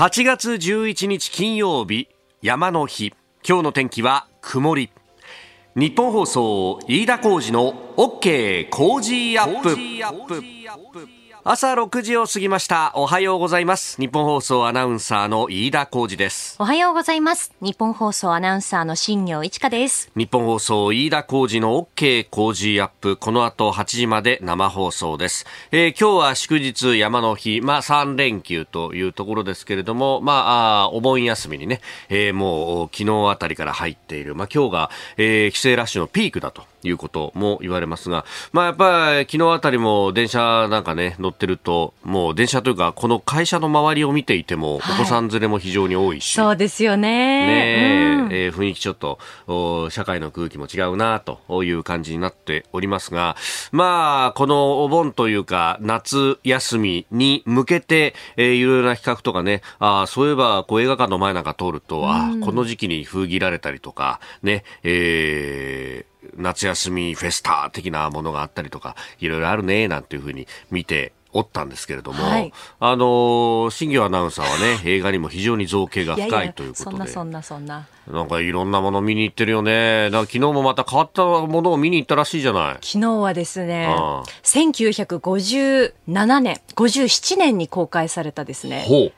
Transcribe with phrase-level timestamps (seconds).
[0.00, 2.08] 8月11日金曜日
[2.40, 3.12] 山の日。
[3.46, 4.90] 今日の天気は曇り。
[5.76, 9.76] 日本放送飯田浩司の OK 工事アップ。
[11.42, 12.92] 朝6時を過ぎました。
[12.94, 13.98] おはようございます。
[13.98, 16.56] 日本放送アナウンサーの飯田浩二です。
[16.58, 17.54] おはようございます。
[17.62, 20.10] 日本放送アナウンサーの新業一華です。
[20.14, 23.16] 日本放送飯田浩二の OK 工事アップ。
[23.16, 27.62] この後8時まで生放送です、えー、今日は祝日山の日。
[27.62, 34.34] まあ3連休というところですけれどもまあお盆休みにね、えー、もう昨日あたりから入っている。
[34.34, 46.32] まあ今日が、えー、帰省ラッシュのピークだということも言われますが、まあやっぱり昨日あたりも電車なんかね、乗ってると、もう電車というか、この会社の周りを見ていても、お子さん連れも非常に多いし。
[46.32, 47.10] そうですよね。
[47.46, 53.36] ねうん、えー、雰囲気ちょっと、社会の空気も違うなという感じになっておりますが、
[53.72, 76.90] まあ、このお盆というか、夏休みに向けて、えー、いろいろな企画とかね、あそういえば、こう映画館の前なんか通ると、うん、あこの時期に封切られたりとか、ね、えー、夏休みフェスタ的なものがあったりとか、いろいろあるね、なんていうふうに見ておったんですけれども、はい、あの新業アナウンサーはね、映画にも非常に造形が深いということで。
[76.90, 77.86] そんなそんなそんな。
[78.10, 80.08] なんかいろんなもの見に行ってるよね。
[80.10, 82.74] 昨日もまた変わったものを見に行ったらしいじゃない。
[82.82, 89.12] 昨日はですね、ああ1957年、57年に公開されたですね。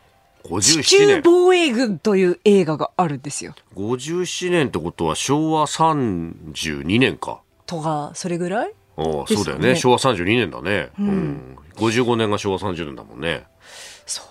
[0.61, 3.55] 地球防衛軍という映画があるんですよ。
[3.77, 7.41] 57年ってことは昭和32年か。
[7.67, 8.73] とか、それぐらい？
[8.97, 9.77] ああ、そうだよね。
[9.77, 10.91] 昭和32年だね。
[10.98, 11.09] うん。
[11.09, 13.47] うん、55年が昭和30年だもんね。
[14.05, 14.23] そ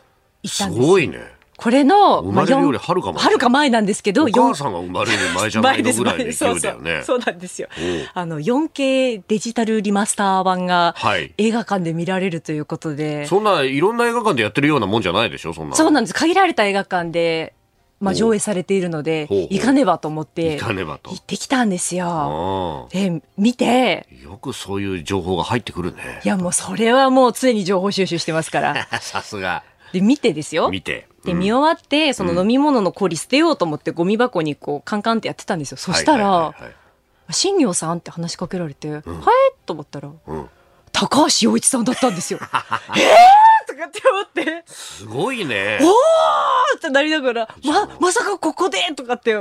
[0.44, 0.48] う。
[0.48, 1.20] すごいね。
[1.62, 3.24] これの、生まれるよりはるか前。
[3.24, 7.04] はるか前なんですけど、お母さんが生まれる前じゃないのぐらいの勢いだよね。
[7.04, 7.68] そうなんですよ。
[8.16, 10.96] あの、4K デジタルリマスター版が、
[11.38, 15.76] 映画館で見られるということで、はい、そんないろんな映画館でやってるようなもんじゃないでしょ、そんな。
[15.76, 16.16] そうなんです。
[16.16, 17.54] 限られた映画館で、
[18.00, 21.12] まあ、上映されているので、行かねばと思って、行かねばと。
[21.12, 22.90] 行ってきたんですよ。
[22.92, 26.22] で、見て、よくそういう情報が入ってくるね。
[26.26, 28.88] いや、もうそれはもう常に情報収集してますから。
[29.00, 29.64] さすが。
[29.92, 30.70] で、見てですよ。
[30.70, 31.08] 見て。
[31.24, 35.78] で、見終わって、その飲み物の氷捨てようと思って、ゴミ箱にこう、カンカンってやってたんですよ。
[35.78, 36.54] そしたら、
[37.30, 39.04] 新業さんって話しかけられて、はい
[39.66, 40.10] と思ったら、
[40.92, 42.40] 高橋洋一さんだったんですよ。
[42.96, 44.64] えーとかって思って。
[44.68, 45.80] すごいね。
[45.82, 49.36] おーってなりながら、ま、まさかここでとかって。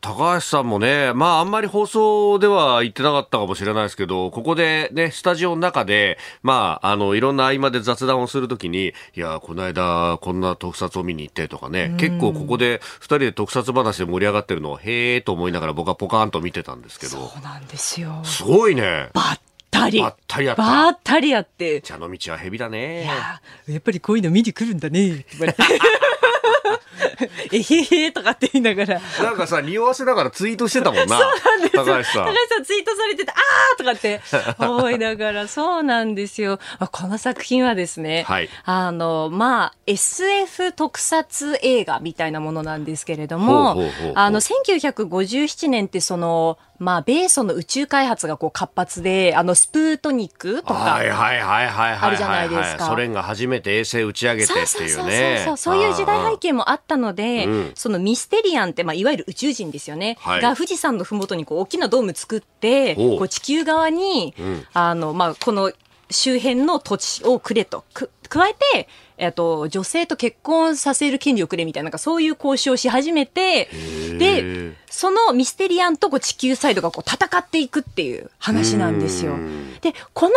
[0.00, 17.12] 高橋さんもね、まああんまり放送では言ってなかったかもしれないですけど、ここでね、スタジオの中で、まあ、あの、いろんな合間で雑談をするときに、いや、この間、こんな特撮を見に行ってとかね、結構ここで二人で特撮話で盛り上がってるのを、へえと思いながら僕はポカーンと見てたんですけど。
[17.12, 18.20] そうなんですよ。
[18.24, 19.10] すごいね。
[19.14, 19.38] バッ
[19.70, 20.00] タリ。
[20.00, 20.62] ばったりあった。
[20.62, 21.80] ばったりあって。
[21.80, 23.04] 茶の道は蛇だね。
[23.04, 25.24] いや、やっぱりこういうの見に来るんだね。
[27.52, 29.00] えへへとかって言いながら。
[29.22, 31.18] なんかさ、匂わせながらツイートしてたもんな。
[31.18, 32.26] そうなんです高橋さん。
[32.26, 34.20] 高橋さんツイートされてて、あーとかって
[34.58, 36.58] 思いながら、そうなんですよ。
[36.92, 43.82] この作品はですね、はい、あの、まあ、SF 特撮映画みたいなものなんですけれども、
[44.14, 52.86] あの、1957年ってその、まあ、米ソの宇宙開発がこう活発で、あの、スプートニクとか、はいはいはいはいあるじゃないですか。
[52.86, 54.88] ソ連が初めて衛星打ち上げてっていうね。
[54.88, 60.16] そうそうそうそういう時代背景もあったので、うん、そのミステリアンって、まあ、いわゆる宇宙人ですよね。
[60.20, 65.72] はい、が富士山のふもとにこう大きなドーム作って、こう地球側に、うん、あの、まあ、この
[66.10, 67.84] 周辺の土地をくれと。
[67.92, 73.68] く加えて、えっと、女性と結婚させる権利をくれみたいな、なんかそういう交渉をし始めて、
[74.18, 79.36] で、そのミステリアンとこう地球サイドがこう戦っていくっていう話なんですよ。
[79.80, 80.34] で、この映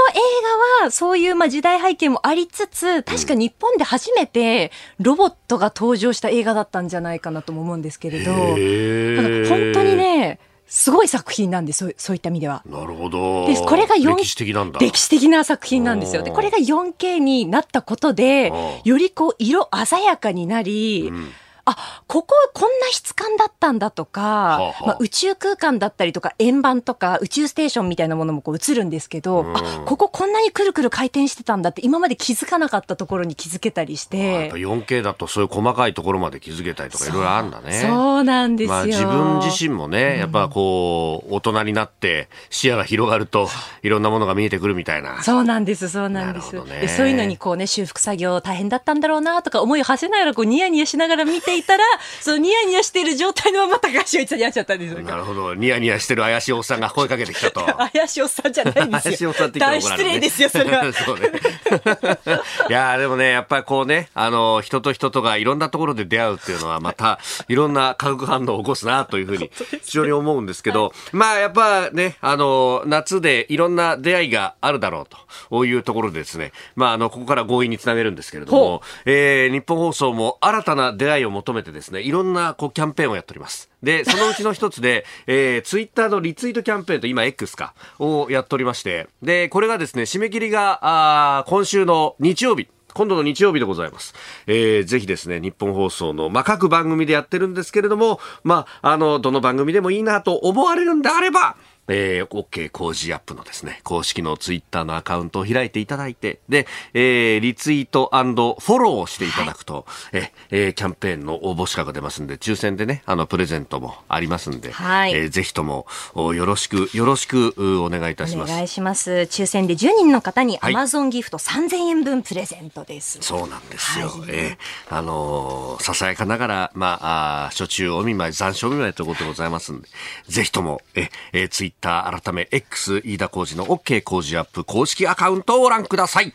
[0.80, 10.40] 画はそういうまあ時代背景もありつつ、確か日本で初めてロボットが登場した映画だったんじゃないかなとも思うんですけれど、本当にね、
[10.74, 12.64] すごい作品なんですそういった意味では。
[12.66, 13.46] なるほど。
[13.46, 14.80] で、これが歴史的なんだ。
[14.80, 16.24] 歴史的な作品なんですよ。
[16.24, 18.54] で、これが 4K になったことで、
[18.86, 21.30] よりこう、色鮮やかになり、うん
[21.66, 34.52] あこここんな質感だったんだとか、はあはあ、まあ、宇宙空間だったりとか円盤とか宇宙ステーションみたいなものもこう映るんですけど、あこここんなにくるくる回転してたんだって今まで気づかなかったところに気づけたりして。
[34.52, 37.74] 4K だとそういう細かいところまで気づけたりとかいろいろあるんだね。
[37.74, 43.50] そうなんですよ、まあ、自分自身もねやっぱこう大人になって視野が広がると
[43.84, 45.22] いろんなものが見えてくるみたいな。
[45.24, 51.84] そうなんですそうなんです、ね、でそういうのにこうね修復作業大変だったんだろうなとか思いを馳せながらこうニヤニヤしながら見てていたら、
[52.20, 55.02] そのニヤニヤしている状態のまま高橋洋一さんに会っちゃったんですよ。
[55.02, 55.54] なるほど。
[55.54, 57.62] ニヤニヤしてる怪しいおっさんが声かけてきたと。
[57.94, 59.12] 怪しいおっさんじゃないんですよ。
[59.12, 60.94] 怪しいおっさんって言ったらね、大失礼ですよ、それは。
[60.94, 61.32] そうね。
[62.70, 69.52] いやでもね、やっぱりこうね、あの、人と人とがいろんなところで出会うっていうのは、また、いろんな化学反応を起こすな、というふうに、
[69.84, 75.08] 非常に思うんですけど、はい、まあ、やっぱね、あの、夏でいろんな出会いがあるだろう
[75.50, 83.70] というところでですね、まあ、あの、ここから合意につなげるんですけれども、えー、日本放送も新たな出会いを求求めてですね、いろんなこうキャンペーンをやっております。
[83.84, 94.14] で、そのうちの一つで、 えー、ツイッターのリツイートキャンペーンと今 X か、をやっておりまして、で、これがですね、締め切りが、あ今週の日曜日、今度の日曜日でございます。
[94.48, 101.56] えー、ぜひですね、日本放送の、まあ、各番組でやってるんですけれども、まあ、あの、どの番組でもいいなと思われるんであれば、
[101.88, 115.86] えー、OK 工事アップのですね、公式のツイッターのアカウントを開いていただいて、で、えー、リツイートフォローをしていただくと、はい、えー、キャンペーンの応募資格が出ますんで、抽選でね、あの、プレゼントもありますんで、はい、えー、ぜひとも、
[116.16, 118.52] よろしく、よろしく、お願いいたします。
[118.52, 119.12] お願いします。
[119.12, 123.20] 抽選で10人の方に、アマゾンギフト3000円分プレゼントです。
[123.22, 124.08] そうなんですよ。
[124.08, 129.88] はい、えー、あのー、ささやかながら、まあ、あ初中お見舞い、残暑お見舞いということでございますんで、
[130.28, 136.34] ぜひとも、え、えー、ツイッター改め X 飯田浩二の OK 工事アップ公式アカウントをご覧ください。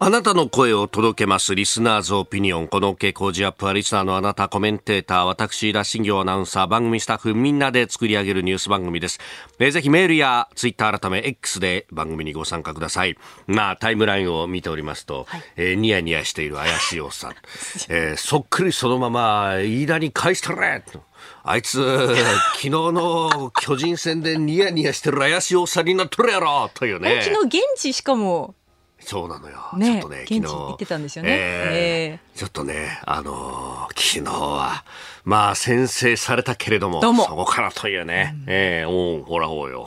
[0.00, 1.54] あなたの声を届けます。
[1.54, 2.66] リスナーズオピニオン。
[2.66, 9.20] この OK 工事アップはリスナーのあなた、コメンテーター、私、ラッシン業アナウンサー、番組スタッフ、みんなで作り上げるニュース番組です。
[9.60, 13.16] えー、ぜひメールやツイッター改め X で番組にご参加ください。
[13.46, 17.34] まあ、タイムラインを見ておりますと、はい、えー、ニヤニヤしている怪しいおっさん。
[17.88, 21.04] えー、そっくりそのまま、飯田に返したれと。
[21.46, 21.76] あいつ、
[22.56, 27.20] 昨日の巨人戦でニヤニヤしてる怪しいおっさんになっとるやろというね。
[27.22, 28.54] 昨日現地しかも。
[28.98, 29.58] そうなのよ。
[29.76, 30.40] ね、ちょっとね、昨日。
[30.40, 31.30] 行ってたんですよね。
[31.32, 34.84] えー、ちょっとね、あのー、昨日は、
[35.24, 39.86] まあ、先制されたけれども、どそこからというね、うん、ええー、おほらほうよ。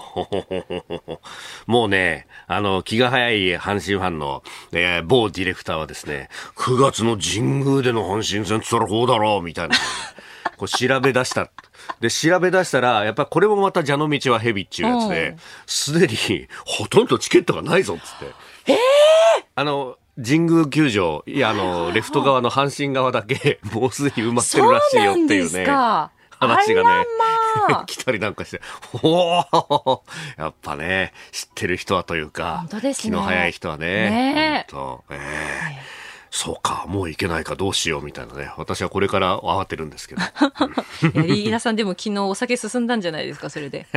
[1.65, 4.43] もうね、あの、気が早い阪神ファンの、
[4.73, 9.75] えー、某ディレクターはですね、9月の神宮での阪神戦って言ったらこうだろう、みたいな。
[10.57, 11.49] こう調べ出した。
[11.99, 18.25] で、調べ出したら、やっぱこれもまた蛇の道は蛇っていうやつで、すでにほとんどチケットがないぞっつって。
[18.71, 18.79] ええー、
[19.55, 25.65] あの、神宮球場、いや、あの、レフト側の阪神側だけ、 もうすでに埋まってるらしいよっていうね。
[26.39, 27.05] 話がね、
[27.69, 28.61] まあ、 来たりなんかして、
[29.01, 30.03] おお
[30.37, 35.93] やっぱね、知ってる人はというか、本当ですね、気の早い人はね、ね本当、ええ。
[36.03, 38.51] ーそうか、もういけないか、どうしようみたいなね。
[38.57, 40.21] 私はこれから慌てるんですけど。
[41.21, 43.87] リーダさんでも昨日お酒進んだんじゃないですか、それで。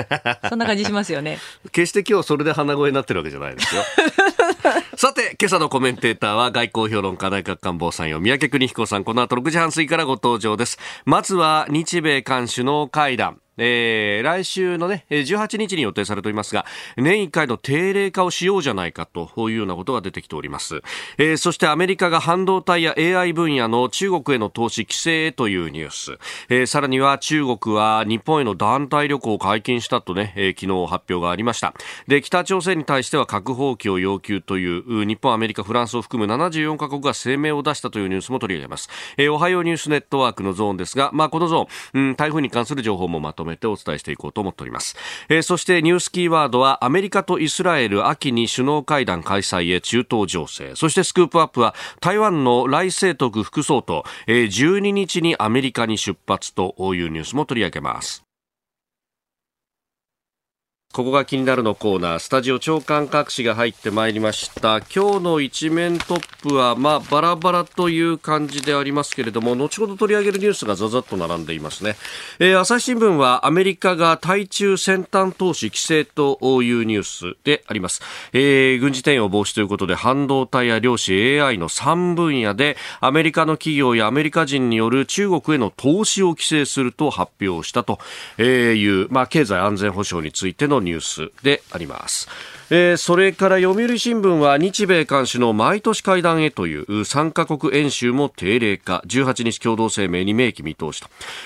[0.49, 1.39] そんな感じしますよね。
[1.73, 3.83] 決して今日それで鼻声になってるわけじゃないですよ。
[4.97, 9.05] さて、今朝のコメンテーターは外交評論家内閣官房参与、三宅邦彦さん。
[9.05, 10.79] この後6時半過ぎからご登場です。
[11.05, 13.41] まずは日米韓首脳会談。
[13.63, 16.65] えー、来週のね、18日に予定されておりますが、
[16.97, 20.83] 年1回の定例化をしようじゃないかというようなことが出てきております。
[21.19, 26.19] えー、そしてアメリカが半導体や AI 分野の中国への投資規制というニュース。
[26.49, 31.75] えー、さらには中国は日本への団体旅行を解禁したとね、えー、昨日発表がありました。
[32.09, 38.89] で、北朝鮮に対しては核放棄を要求という日本、アメリカ、フランスを含む74カ国が声明を出したというニュースも取り上げます。
[39.17, 44.97] えー、おはようニュースネットワークのゾーンですが、まあ、このゾーン、うん、台風に関する情報もまとめめてお伝えしていこうと思っております、
[45.29, 50.73] えー、そしてニュースキーワードはアメリカとイスラエル秋に首脳会談開催へ中東情勢。
[50.75, 58.30] そしてスクープアップは台湾の来清徳副総統、えー、12日にアメリカに出発というニュースも取り上げます。
[60.93, 64.79] ここが気になるのコーナー、スタジオ長官各紙が入ってまいりました。
[64.79, 71.95] 今日の一面トップは、まあ、バラバラという感じでありますけれども、後ほど取り上げるニュースがざざっと並んでいますね。
[72.41, 78.03] えー、朝日新聞は、アメリカが対中先端投資規制というニュースであります。
[78.33, 88.01] えー、軍事転用防止ということで、半導体や量子 AI の3分野で、アメリカの企業やアメリカ人による中国への投資を規制すると発表したと
[88.43, 92.29] いう、まあ、経済安全保障についてのニュースであります。
[92.71, 99.03] えー、それから読売新聞は日米韓首脳毎年会談へという3カ国演習も定例化。
[99.07, 101.03] 18日共同声明に明記見通し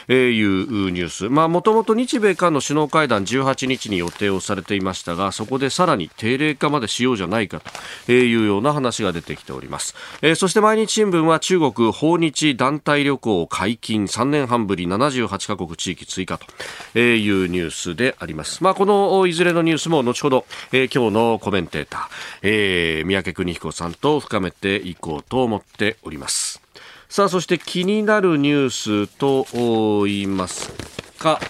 [0.06, 1.28] というニュース。
[1.28, 7.60] もともと日米韓の首脳会談18日に予定をされていましたがそこでさらに定例化までしようじゃないか
[8.06, 14.04] というような話が出てきております、えー、そして毎日新聞は中国訪日団体旅行解禁。
[14.04, 18.62] 3年半ぶり78カ国地域追加というニュースであります。
[18.62, 22.02] まあこのいずれのニュースも後ほど、えー、今日のコメンテーター、
[22.42, 26.60] えー、三宅邦彦さんと深めていこうと思っております。
[27.08, 30.72] さあ、そして気になるニュースと言います
[31.18, 31.40] か、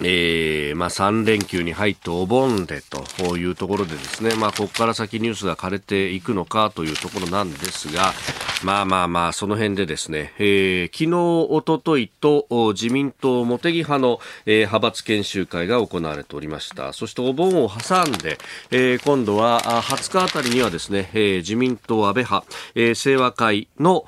[0.00, 8.12] えー、まあ3連休に入ってお盆でというところでですね、まあここから先ニュースが枯れていくのかというところなんですが、
[8.64, 11.16] まあまあまあ、その辺でですね、えー、昨日、
[11.52, 16.92] おとといと自民党茂木派の、えー、派閥研修会が行われておりました。
[16.92, 18.38] そしてお盆を挟んで、
[18.72, 24.04] えー、今度は20日あたりにはですね、えー、自民党安倍派、えー、清和会の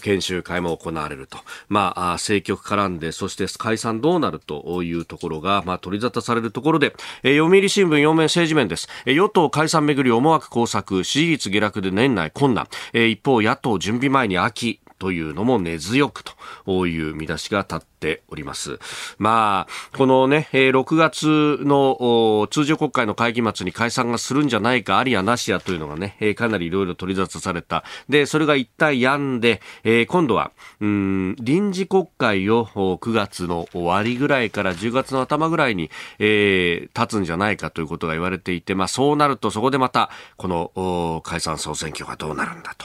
[0.00, 1.38] 研修会も行われると。
[1.68, 8.88] まあ、政局絡んで、そして解散どうなるというところころが、まあ、取り沙汰されるところで、えー、読売新聞4面政治面です。
[9.06, 12.68] えー、与党解散めぐり思惑工作、支持率下落で年内困難。
[12.92, 16.22] えー、一方、野党準備前に秋というのも根強く
[16.64, 18.78] という見出しが立っております。
[19.18, 27.82] まあ、このね、6月の通常国会の会期末に解散がするんじゃないか、ありやなしやというのがね、かなりいろいろ取り沙汰された。
[28.08, 29.60] で、それが一体止んで、
[30.06, 35.90] 今度は、うん、臨時国会を9月の終わりぐらいから10月の頭ぐらいに、
[36.20, 42.76] えー、立つんじゃないかということが言われていて、まあそうなるとそこでまた、この解散総選挙がどうなるんだ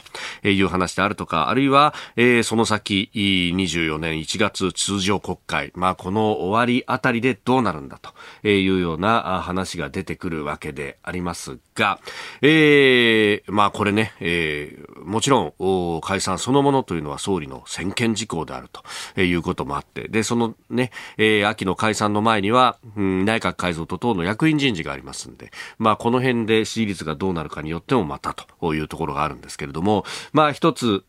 [0.42, 12.00] という話であるとか、あるいは、えー、その先、24年1月通常国会、まあ、この終わりあたりでどうなるんだというような話が出てくるわけでありますが、
[12.42, 18.70] えー、まあ、これね、えー、もちろん解散そのものというのは総理の専権事項である
[19.16, 31.04] ということもあって、で、そのね、えー、秋の解散の前には、うん、内閣改造と等の役員人事がありますんで、まあ、この辺で支持率がどうなるかによってもまたというところがあるんですけれども、まあ、一つ、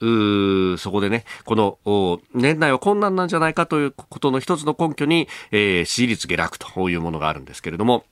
[0.88, 1.54] そこでね、こ
[1.85, 8.04] の、年内は困難なんじゃないかといううことの一つの根拠に、えー、支持率下落というものがあるんですけれども、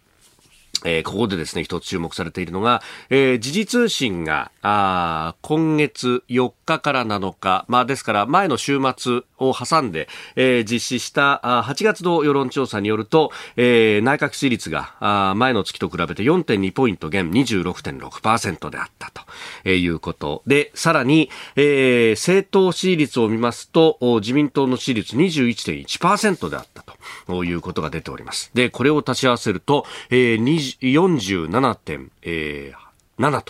[0.87, 19.23] えー、ここでですね、一つ注目されているのが、えー、時事通信が、あ今月4日から7日、まあですから前の週末を挟んで、えー、実施したあ8月の世論調査によると、えー、内閣支持率があ前の月と比べて4.2ポイント減26.6%であったと、
[19.65, 26.96] えー、いうことで、さらに、えー、政党支持率を見ますと、自民党の支持率21.1%であったと。
[27.45, 28.51] いうことが出ております。
[28.55, 30.43] で、これを足し合わせると、えー、
[30.81, 32.86] 47.8
[33.19, 33.43] 7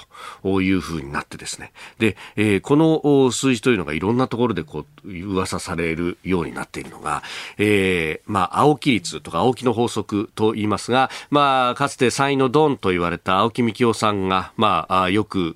[0.42, 1.72] というふうになってですね。
[1.98, 7.22] で、えー、この数字というのがいろんなところでこう、噂されるようになっているのが、
[7.58, 15.54] えー、まあ、青木率とか青木の法則と言いますが、まあ、かつて3位のドンと言われた青木幹雄さんが、まあ、よく、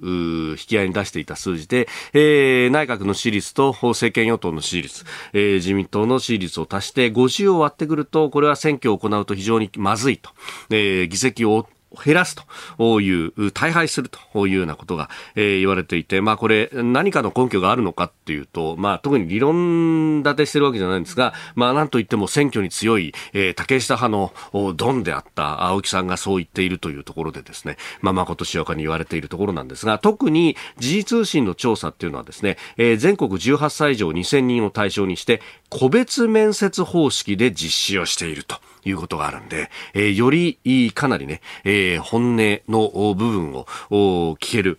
[0.52, 10.30] 引き合いに出していた数字で、えー、内閣の支持率と政権与党の支持率、えー、自民党の支持率を足して50を割ってくると、これは選挙を行うと非常にまずいと、
[10.70, 11.66] えー、議席を
[12.04, 12.36] 減らす
[12.78, 38.56] という、大敗するというようなことが、えー、言われていて、まあこれ何かの根拠があるのかっていうと、まあ特に理論立てしてるわけじゃないんですが、まあなんといっても選挙に強い、えー、竹下派のドンであった青木さんがそう言っているというところでですね、まあまことしやかに言われているところなんですが、特に時事通信の調査っていうのはですね、えー、全国18歳以上2000人を対象にして、個別面接方式で実施をしていると。
[38.84, 44.78] いうことがあるんで、えー、よりかなりね、えー、本音の部分を聞ける、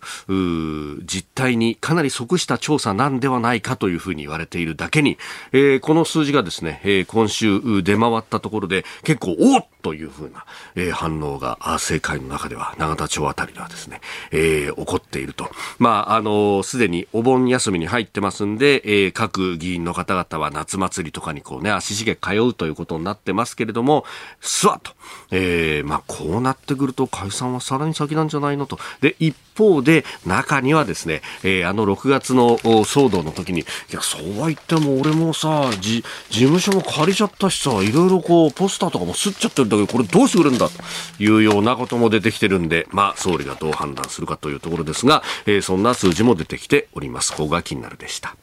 [1.04, 5.18] 実態にかなり即した調査なんではないかというふうに言われているだけに、
[5.52, 15.50] えー、この数字がですね、えー、今週出回ったところで結構、おっというふうな、えー、反応が政界の中では永田町あたりではですね、えー、起こっていると。
[15.78, 24.04] まあ、あのす、でにお盆休みに入ってますんで、えー、各議員の方々は夏祭りとかにこうね、足しげ通うということになってますけれども、
[24.40, 24.92] すわと。
[25.30, 28.78] えー、まあ、こうなってくると解散はさらに先なんじゃないのと。
[29.00, 40.68] で、一方で、中にはですね、えー、あの6月の騒動の時に、いや、そうは言っても俺もさ、じ、事務所も借りちゃったしさ、いろいろこう、ポスターとかもすっちゃってるんだけど、これどうしてくれるんだ？
[40.68, 47.32] というようなことも出てきてるんで、まあ、総理がどう判断するかというところですが、えー、そんな数字も出てきております。
[47.32, 48.36] ここが気になるでした。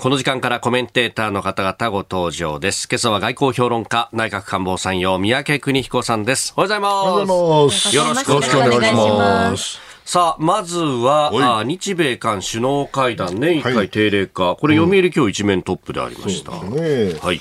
[0.00, 2.88] この時間からコメンテーターの方々ご登場です。
[2.90, 6.54] 今朝は外交評論家、内閣官房参与、三宅邦彦さんです。
[6.56, 7.94] おはようございます。
[7.94, 9.78] よろしくお願いします。
[10.06, 16.52] さあ、まずは、あ日米韓首脳会談年1回定例化、はい、これ、読売今日一面トップでありました。
[16.52, 17.40] うん、ね、はい。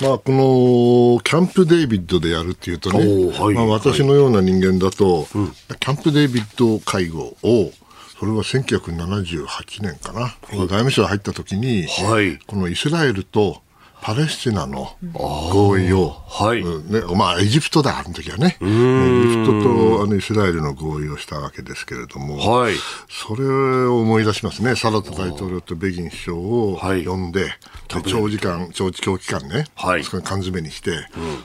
[0.00, 2.98] まあ、このキャンプ・デイビッドでやるっていうとね、
[3.36, 7.72] はい、まあ、私のような人間だと、はい、キャンプ・デイビッド会合を
[8.18, 13.62] それは1978年かな、はい、外務省入った時に、はい、このイスラエルと
[14.00, 16.64] パレスチナの合意を、はい。
[16.64, 19.62] ねまあ、エジプトだ、あの時はね、エジプト
[19.98, 22.74] とあのイスラエルの合意をしたわけですけれども、はい、
[23.08, 23.44] それ
[23.86, 30.98] を思い出しますね、サラト大統領とベギン首相を呼んで、はい、長時間、長長期間ね、はい、そこに缶詰にして、うん、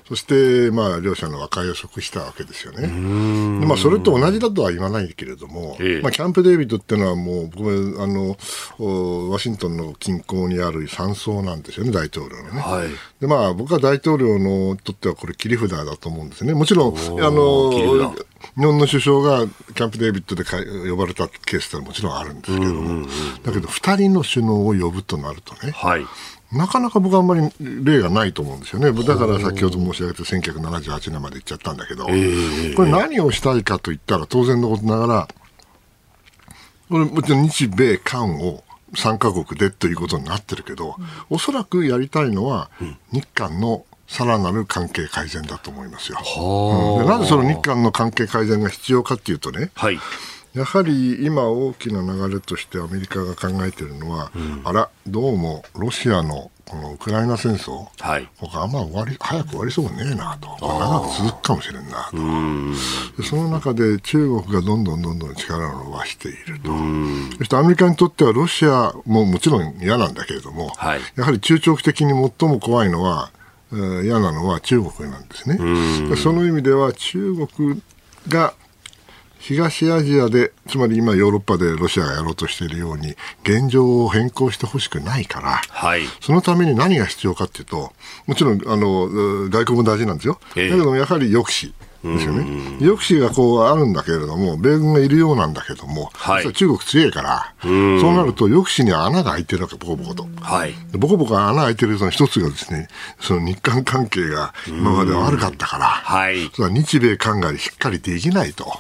[0.08, 2.88] そして、まあ、両者の和解を即したわけですよね。
[3.66, 8.38] まあ、それと同じだとは言わないけれども、まあ、キャンプ・デービッドっていうのはもう、僕あの
[9.32, 12.62] ワシントンの近郊にある山荘なんですよね、大統領のね。
[12.62, 16.54] はい、でまあ、僕は大統領のとってはこれ切り札だと思うんですね。
[16.54, 17.72] もちろん、あの、
[18.56, 20.44] 日本の首相がキャンプ・デービッドで
[20.90, 23.08] 呼ばれたケースってもちろんあるんですけども、
[23.44, 26.06] だけど2人の首脳を呼ぶとなるとね、はい、
[26.52, 28.92] なかなか僕はあんまり例がないと思うんですよね。
[28.92, 35.28] だから先ほど申し上げた1978年まで行っちゃったんだけど、これ何をしたいかと言ったら当然のことながら、
[36.90, 40.96] これもちろん日米韓を3カ国でということになってるけど、
[41.30, 42.70] おそらくやりたいのは、
[43.12, 46.18] 日韓のさらなる関係改善だと思いますよ。
[47.00, 50.00] うん、なぜその日韓の関係改善が必要かっていうとね、はい、
[50.54, 62.10] やはり今大きな流れとしてアメリカが考えているのは、うん、あら、どうもロシアのこのウクライナ戦争、はい、僕あんま終わり早く終わりそうもねえなと、長く続くかもしれんな
[63.18, 66.70] と、その中で中国がどんどんどんどん力を伸ばしていると、
[67.40, 73.32] そしてアメリカにとってはロシアももちろん嫌なんだけれども、はい、やはり中長期的に最も怖いのは、
[73.72, 75.58] 嫌なのは中国なんですね。
[76.16, 77.82] その意味では中国
[78.30, 78.54] が
[79.42, 87.92] 東アジアで、つまり今ヨーロッパでロシアがやろうとしているように、現状を変更してほしくないから、はい、そのために何が必要かっていうと、
[88.28, 90.40] もちろん、あの、外交も大事なんですよ。
[90.56, 91.74] えー、だけども、やはり抑止。
[92.04, 92.46] ですよね。
[92.80, 100.28] 抑止がこうあるんだけれども、米軍がいるようなんだけども、はい、中国強いから、そうなると抑止には穴が開いてるわけ、ボコボコと。
[100.42, 102.88] はい、ボコボコ穴開いてるその一つがですね、
[103.20, 108.80] その日韓関係が今まで悪かったから、はい、日米韓がしっかりできないと。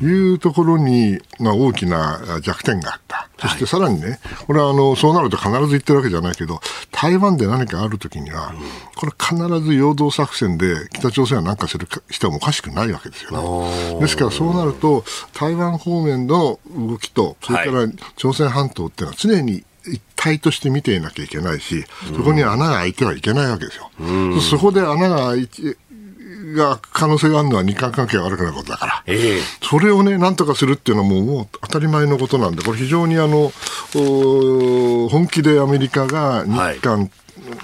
[0.00, 3.28] いうところに、まあ、大きな弱点があった。
[3.38, 8.54] そしてさらにね、これはあの、そうなると必ず言ってるわけじゃないけど、台湾で何かあるときには、
[8.94, 13.30] これ必ず陽動作戦で北朝鮮は何かするしてもおかしくないわけですよ
[13.94, 14.00] ね。
[14.00, 21.84] ですからそうなると、台湾方面の動きと、それから朝鮮半島っていうのは常に一体として見ていなきゃいけないし、
[22.16, 23.90] そこに穴が開いてはいけないわけですよ。
[24.40, 25.76] そこで穴が開いて、
[26.54, 33.52] が可能性があるのは日韓関係が悪くなることだから、えー、それをね、なんとかするっていうのはもうもう当たり前のことなんで、これ非常にあの、
[33.92, 37.10] 本気でアメリカが日韓、はい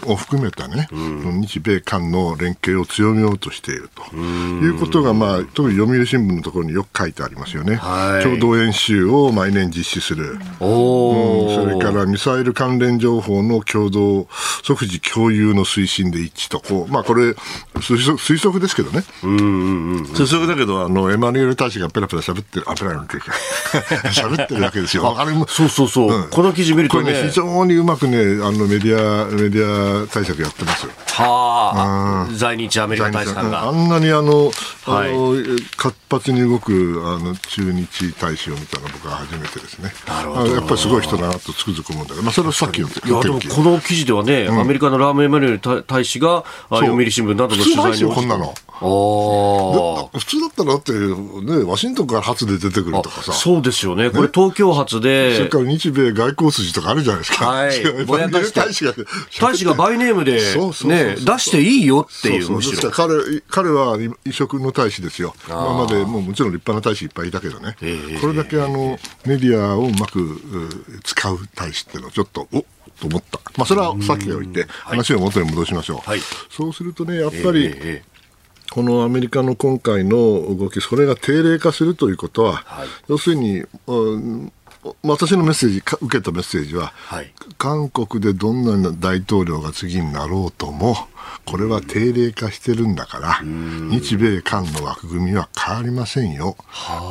[0.07, 4.16] を含めたね、うん、日米韓の連携を強めようとしていると。
[4.16, 7.77] いうことが、まあ、特に読売新聞のところによく書いてありますよね。
[7.77, 14.27] はい、共同演習を毎年実施する、うん、それからミサイル関連情報の共同
[14.62, 17.31] 即時共有の推進で一致と、こうまあ、これ
[17.77, 25.14] 推測、推測ですけどね、うんうんうん、推測だけどあの、エマニュエル大使がペラペラ喋ってる、あ、ペラペラ 喋ってるわけですよ。
[25.18, 29.72] あれもそうそうそう、うん、この記事見るとね、ね非常にうまくね、あのメディア、メディア
[30.13, 30.93] 対策やってますよ。
[31.12, 33.68] はあ、在日アメリカ大使館が。
[33.68, 34.46] あんなにあの、
[34.85, 35.35] はい、あの
[35.77, 39.92] 活発に動くあの中日大使を見たの僕は初めてですね。
[40.07, 40.55] なるほど。
[40.55, 48.55] やっぱりすごい人だなとつくづく思うんだけど、まあ、それはさっきのいや、でもこの記事ではね、うん、アメリカのラーメンエマニュエル大使が、読売新聞などの取材にこんなの。
[48.83, 53.33] 普通だったらだって、ね、ワシントンから初で出てくるとかさ。
[53.33, 54.11] そうですよね。
[54.11, 55.37] これ東京発で。
[55.37, 57.46] それから日米外交筋とかあるじゃないですか。
[57.46, 57.81] はい。
[58.05, 58.61] ぼやかして。
[58.61, 58.92] 大使が、
[59.40, 60.38] 大使がバイネームで、ね、
[61.17, 62.91] 出していいよっていう。
[62.91, 65.35] 彼、彼は異色の大使ですよ。
[65.47, 67.77] 今までもうもちろん立派な大使いっぱいいたけどね。
[68.21, 70.41] これだけあの、メディアをうまく
[71.05, 72.65] 使う大使っていうのはちょっと、お
[73.01, 73.41] と思った。
[73.57, 76.09] まあ、それはさっきおいて、話を元に戻しましょう。
[76.09, 78.12] はい、そうするとね、やっぱり、えー
[78.73, 80.17] このアメリカの今回の
[80.57, 83.62] 動き、それが定例化するということは、はい、要するに、
[85.03, 90.97] 私のメッセージ、受けたメッセージは、はい、韓国でどんな大統領が次になろうとも、
[91.45, 96.57] これは定例化してるんだから、日米韓の枠組みは変わりませんよ、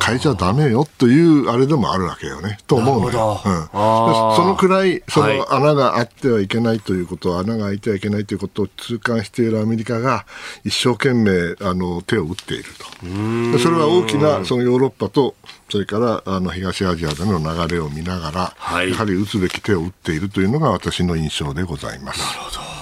[0.04, 3.40] 変えちゃだめよというあれでもあるわけよね、と思うのよ。
[3.44, 10.26] うん、そのくらい、その穴があってはいけないということ穴が開いてはいけないということを痛感しているアメリカが、
[10.64, 13.58] 一生懸命あの手を打っていると。
[13.58, 15.34] それは大きなそのヨーロッパと
[15.68, 22.20] それからあの東アジアでの流れを見ながら、はい、やはり打つべき手を打っているというのが私の印象でございます。
[22.20, 22.81] なるほど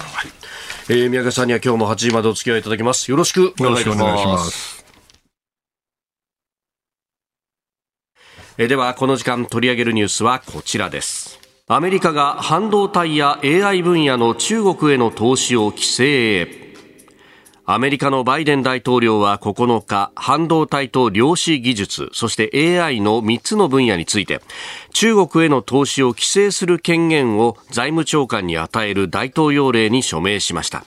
[0.93, 3.09] えー、宮家さんには今日も8時までお付き合いいただきます。
[3.13, 4.85] よろしくお願いします。
[8.59, 11.39] えー、では、この時間取り上げるニュースはこちらです。
[11.69, 16.60] アメリカが半導体や AI 分野の中国への投資を規制へ
[17.73, 22.51] アメリカのバイデン大統領は9日、半導体と量子技術、そして
[22.83, 24.41] AI の3つの分野について、
[24.93, 30.85] 中国への投資を規制する権限を財務長官に与える大統領令に署名しました。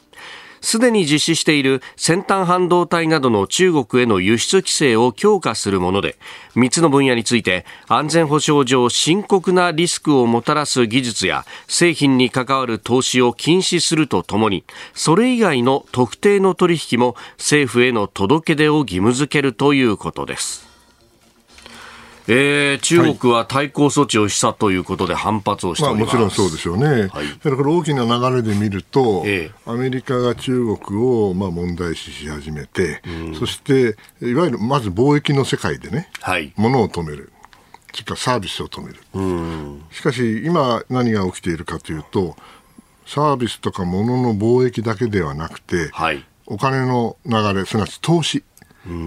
[0.63, 6.15] すでに実施している先端半導体などの中国への輸出規制を強化するもので、
[6.55, 20.72] 3つの分野について安全保障上深刻なリスクをもたらす技術や製品に関わる投資を禁止するとともに、それ以外の特定の取引も政府への届け出を義務付けるということです。
[22.27, 37.31] えー、中国は対抗措置をしたということで反発をしております、まあ、もちろんそうでしょうね、はい、だから大きな流れで見ると、えー、アメリカが中国をまあ問題視し始めて、うん、そしていわゆるまず貿易の世界でね、はい、物を止める。
[37.91, 42.35] それからサービスを止める、うん、しかし今、何が起きているかというと
[43.05, 48.43] サービスとか物の貿易だけではなくて、はい、お金の流れすなわち投資、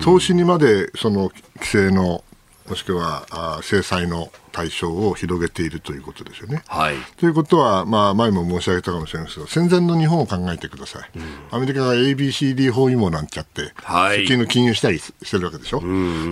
[0.03, 2.23] 投資にまでその規制の
[2.69, 6.63] もしくはあ制裁の対象を広げているということですよね。
[6.67, 15.83] はい、ということは、まあ、前も申し上げたかもしれないですが戦前の日本を考えてください、うん、アメリカが ABCD 包囲網なんちゃって、はい、石油の金融したりしてるわけでしょ。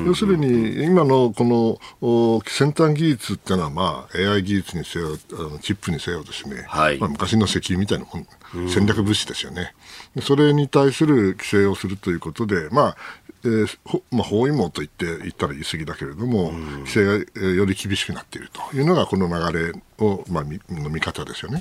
[0.07, 8.27] 要するに今のこの先端技術っていうのは、まあ、AI 技術にせよあのチップにせよですね、はい、まあ、昔の石油みたいなもん
[8.69, 9.75] 戦略物資ですよね。
[10.23, 12.97] それに対する規制をするということで、まあ、
[13.45, 21.61] えーまあ、包囲網と言って言ったら言い過ぎだけれども、規制が、えー、より厳しくなっているというのがこの流れを、まあ、の見方ですよね。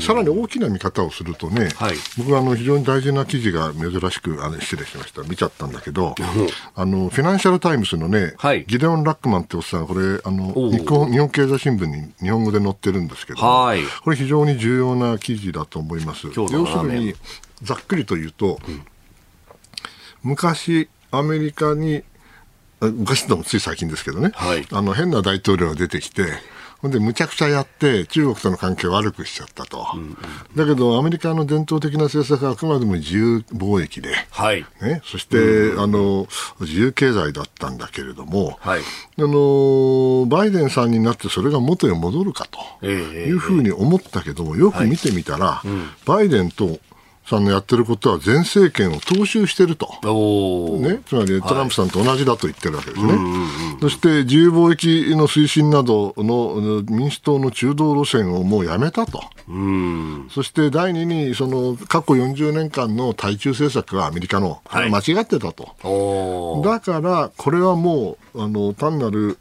[0.00, 5.22] さらに大きな見方をするとね、はい、僕はあの非常に大事な記事が珍しくあの失礼しました。
[5.22, 6.14] 見ちゃったんだけど、
[6.74, 16.26] あのフィナンシャル・タイムズのね、はい、ギデオン・ラックマンっておっさんこれあの日本日本経済新聞に日本語で載ってるんですけど、はい、これ非常に重要な記事だと思います。
[16.34, 17.14] 要するに
[17.62, 18.82] ざっくりと言うと、うん、
[20.22, 22.02] 昔アメリカに
[22.80, 26.26] 昔でもつい最近ですけどね、はい、あの変な大統領が出てきて、
[26.80, 30.16] ほんで、むちゃくちゃやって、中国との関係を悪くしちゃったと、うんうん、
[30.54, 34.64] だけど、アメリカの伝統的な政策はあくまでも自由貿易で、はい。
[34.80, 36.28] ね、そして、うん、あの
[36.60, 38.82] 自由経済だったんだけれども、はい、あ
[39.18, 42.46] のバイデンさんになってそれが元へ戻るか
[42.80, 45.68] というふうに思ったけども、よく見てみたら、はい。
[45.68, 46.78] うん、バイデンと
[47.28, 49.86] さんのやってることは前政権を踏襲してると、
[50.80, 59.20] ね、つまりトランプさんと同じだと言ってるわけですね、はい、そして自由貿易の推進などの民主党の中道路線をもうやめたと、
[60.30, 69.36] そして第二にその過去40年間の対中政策はアメリカの、間違ってたと、はい、だからこれはもうあの単なる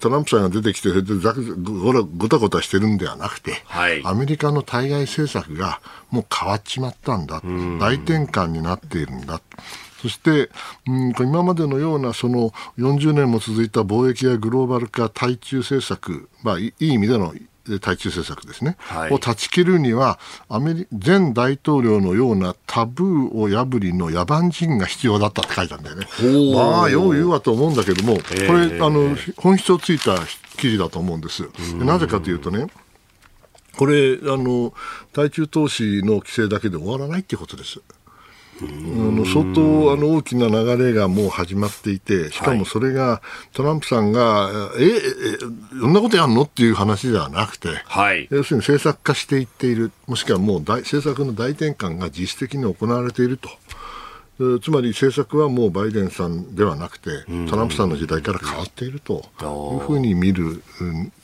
[0.00, 7.40] トランプさんが出てきてざごたごたしてるんではなくて、はい、アメリカの対外政策がもう変わっちまったんだ、
[7.78, 9.40] 大転換になっているんだ。
[10.00, 10.50] そして、
[10.86, 17.34] うん、今までのようなその40年も続いた貿易やグローバル化対中政策、まあ、いい意味での
[17.80, 20.18] 対中政策ですね、はい、を断ち切るには
[20.48, 26.06] アメリ前大統領のようなタブーを破りの野蛮人が必要だったって書いたんだよね。
[26.54, 30.16] まあよう言うわと思うんだけども、これ、あの本質をついた
[30.56, 31.48] 記事だと思うんです。
[31.74, 32.66] なぜかというとね
[33.80, 34.74] これあの、
[35.14, 37.80] 対中投資の規制だけで終わらないっていうことです。
[38.60, 43.22] あの相当あの大きな流れがもう始まっていて、しかもそれが
[43.54, 44.90] トランプさんが、え、え、
[45.80, 46.42] そんなことやんの？
[46.42, 53.48] っていう話ではなくて、はい、要するに政策化していっている、もしくはもう大政策の大転換が実質的に行われていると。
[54.62, 57.10] つまり政策はもうバイデンさんではなくて、
[57.48, 59.44] トランプさんの時代から変わっているとい
[59.76, 60.62] うふうに見る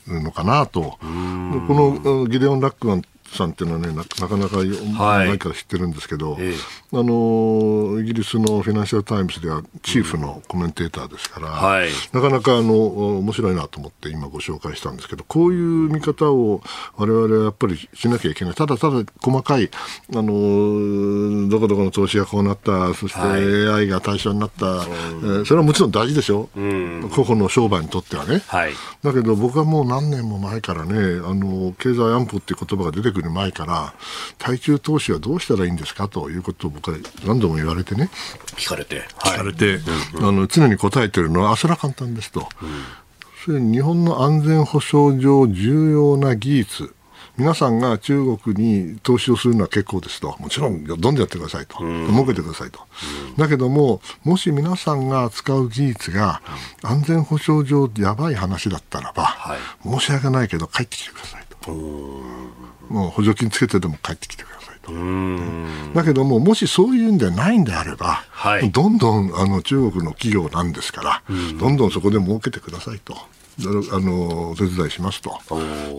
[0.06, 3.02] のかなと、このギデオン・ラックマン
[3.34, 16.62] さんっていうのはねなかなか前から知ってるんですけど、はい、あのイギリスのフィナンシャル・タイムズではチーフのコメンテーターですから、はい、なかなかあの面白いなと思って今ご紹介したんですけどこういう見方を
[16.96, 18.54] 我々はやっぱりしなきゃいけない。
[18.54, 19.70] ただただ細かい
[20.14, 30.92] あのどこどこの投資がこうなったそして AI が対象になった、はい、えー、それはもちろん大事でしょ、うん、個々の商売にとってはね、はい、だけど僕はもう何年も前からね
[31.24, 33.94] あの経済安保っていう言葉が出てくる前から
[34.38, 38.10] 対中投資はどうしたらいいんですかということを僕は何度も言われてね。
[38.56, 39.80] 聞かれて、聞かれて、う
[40.18, 42.68] んうん、あの常に答えてるのはあそれは簡単ですと、うん、
[43.44, 46.92] それに日本の安全保障上重要な技術。
[47.38, 52.80] 皆さんが中国に投資をするのは結構ですと、もちろんどんどんやってくださいと、儲けてくださいと、
[53.36, 56.40] だけども、もし皆さんが使う技術が
[56.82, 61.72] 安全保障上やばい話だったらば、はい、申し訳ないけど帰ってきてくださいと。
[62.88, 64.92] もう補助金つけてでも帰ってきてくださいと。
[65.94, 71.22] だけども、もしそういうんでないんであれば、はい、どんどんあの中国の企業なんですから、
[71.58, 73.16] どんどんそこで儲けてくださいと。
[73.58, 75.40] あのお手伝いしますと、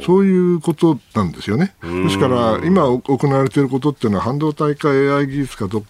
[0.05, 1.73] そういうことなんですよね。
[1.81, 5.83] ですから、今行われていることっていうのは、半導体か AI 技術かど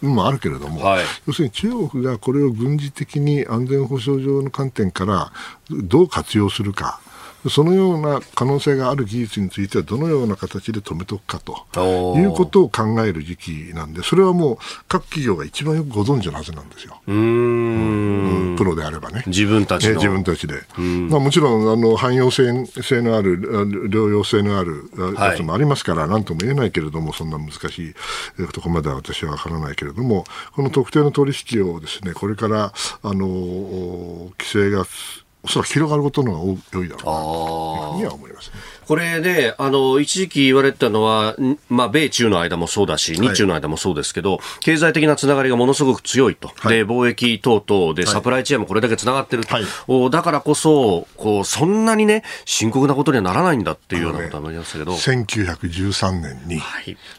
[0.00, 5.32] もあるけれども、はい、要するに中国がこれを軍事的に安全保障上の観点から
[5.70, 7.00] どう活用するか。
[7.48, 17.00] そのような可能性がある技術についてはどのような形で止めとくかということを考える時期なんで、それはもう各企業が一番よくご存知のはずなんですよ。
[17.06, 19.22] うん、プロであればね。
[19.26, 20.62] 自分たち自分たちで。
[20.76, 23.38] まあ、もちろんあの汎用性性のある、
[23.88, 27.94] 療養性のあるやつもありますから、なんとも言えないけれども、そんな難しい
[28.52, 30.24] ところまでは私は分からないけれども、
[30.54, 32.72] この特定の取引をですね、これから
[33.02, 33.26] あの
[34.38, 34.84] 規制が
[35.42, 37.02] おそらく広がることのが多いだろうなという
[37.92, 38.50] ふうには思います、
[38.88, 41.36] これで、あの、一時期言われてたのは、
[41.68, 46.48] まあ、米中の間もそうだし、日中の間もそうですけど、はい、経済的なつながりがものすごく強いと。
[46.56, 49.54] はい、で、貿易等々でサプライチェーンもこれだけつながってると。
[49.54, 54.92] はい、おだからこそ、こう、そんなにね、深刻なことにはならないんだっていうようなことは思いましたけど。
[54.92, 56.62] ね、1913年に、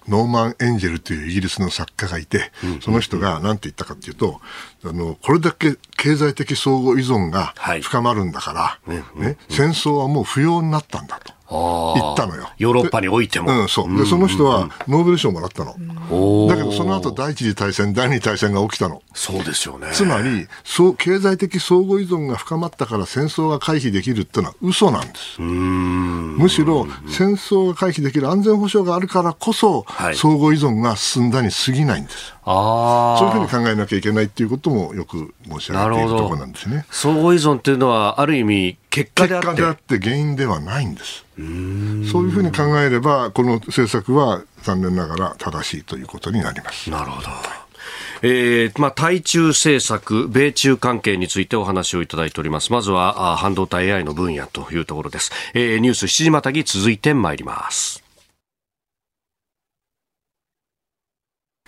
[0.08, 2.52] ノーマン・エンジェルというイギリスの作家がいて、
[2.82, 4.42] その人が何て言ったかというと、
[4.84, 7.54] あの、これだけ経済的相互依存が
[7.84, 11.38] 深まるんだから、ね、戦争はもう不要になったんだと。
[11.50, 12.50] 言ったのよ。
[12.58, 13.62] ヨーロッパにおいても。
[13.62, 13.98] うん、そう。
[13.98, 15.72] で、その人はノーベル賞もらったの。
[16.48, 19.02] だけど、その後第一次大戦、第二次大戦が起きたの。
[19.14, 19.88] そうですよね。
[19.92, 25.42] つまり、そう、経済的相互依存が深まったから戦争が回避できるってのは嘘なんです。
[25.42, 32.36] むしろ、戦争が回避できる安全保障があるからこそ、はい、相互依存が進んだに過ぎないんです。
[32.50, 36.86] そういうふうに考えなきゃいけないっていうこともよく申し上げているところなんですね。
[36.90, 39.48] 相互依存っていうのは、ある意味、結果であって。
[39.48, 41.26] 結果であって原因ではないんです。
[41.38, 46.90] そういうふうに考えれば、この政策は残念ながら正しいということになります。
[46.90, 47.30] なるほど。
[48.22, 52.74] えーまあ、対中政策、米中関係についてお話をいただいております。
[52.74, 55.32] まずは半導体 AI の分野というところです。
[55.54, 57.99] えー、ニュース7時またぎ続いてまいります。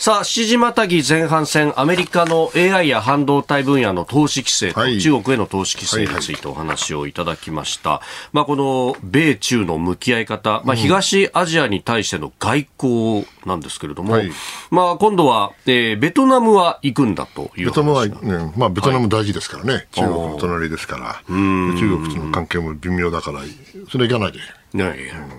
[0.01, 7.89] さあ、7時またぎ前半戦、アメリカの AI や半導体分野の投資規制と、はい、中国への投資規制についてお話をいただきました。
[7.91, 14.31] はいはい、まあ、この米中の向き合い方、まあ、東アジアに対しての外交なんですけれども、はい、
[14.69, 23.41] まあ、今度は、えー、ベトナムは行くんだというベトナムは、ね、まあ、ベトナム大事ですからね、中国の隣ですから、中国との関係も微妙だから、
[23.89, 24.39] それ行かないで。
[24.73, 24.95] ね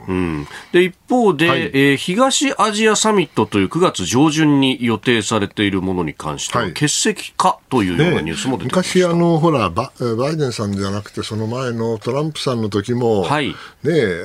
[0.08, 13.54] うん、で一方で、はい、えー、東アジアサミットという9月上旬に予定されているものに関しては、欠席かというようなニュースも出てました、昔あの、ほらバ、バイデンさんじゃなくて、その前のトランプさんの時も、はい、ね、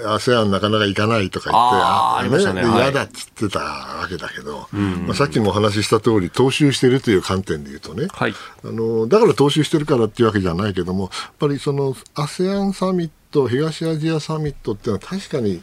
[0.05, 15.62] ASEAN なかなか行かないとか言って、あありましたね、嫌だっつってたわけだけど、まあ、さっきもお話しした通り、踏襲しているという観点で言うとね、はい、あのだから踏襲してるからっていうわけじゃないけども、やっぱりその ASEAN サミットト、東アジアサミットっていうのは確かに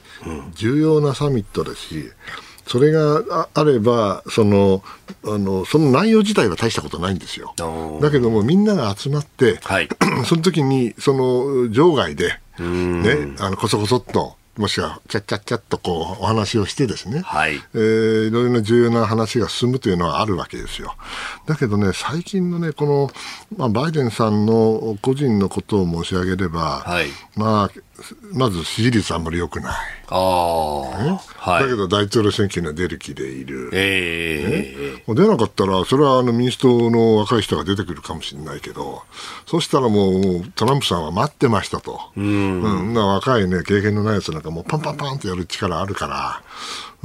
[0.55, 2.11] 重要なサミットですし、
[2.67, 4.83] それがあればその
[5.25, 7.55] あの、その内容自体は大したことないんですよ。
[8.01, 9.89] だけども、みんなが集まって、はい、
[10.27, 17.57] その時にその場外で、ね、あのこそこそっともしくは、ちゃっちゃっちゃっとこう、お話をしてですね、はい。
[17.75, 20.95] えー、いろいろな重要な話が進むというのはあるわけですよ。
[21.47, 23.11] だけどね、最近のね、この、
[23.57, 27.07] まあ、バイデンさんの個人のことを申し上げれば、はい。
[27.37, 27.94] まあ、
[28.33, 29.73] まず支持率あんまり良くない。
[30.09, 30.81] ああ、
[31.39, 33.71] はい、だけど大統領選挙には出る気でいる。
[33.73, 39.03] えー、ね、出なかったら、それはあの民主党の若い人が出てくるかもしれないけど、
[39.47, 42.01] そしたらもうトランプさんは待ってましたと。
[42.17, 46.43] うん、うん、若いね、経験のないやつなんかもうパンパンパンとやる力あるから、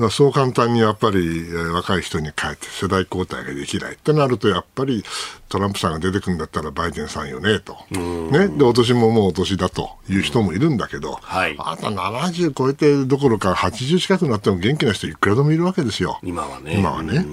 [0.10, 5.04] そう簡単にやっぱり若い人に変えて世代交代ができないってなると、やっぱり
[5.50, 7.76] トランプさんが出てくるんだったらバイデンさんよねと。
[7.92, 8.48] ね。
[8.48, 16.20] で、お年ももうお年だという人もいるんだけど、はい、あなた70超えてどころか80近くなっても元気な人いくらでもいるわけですよ。
[16.24, 16.78] 今はね。
[16.78, 17.26] 今はね。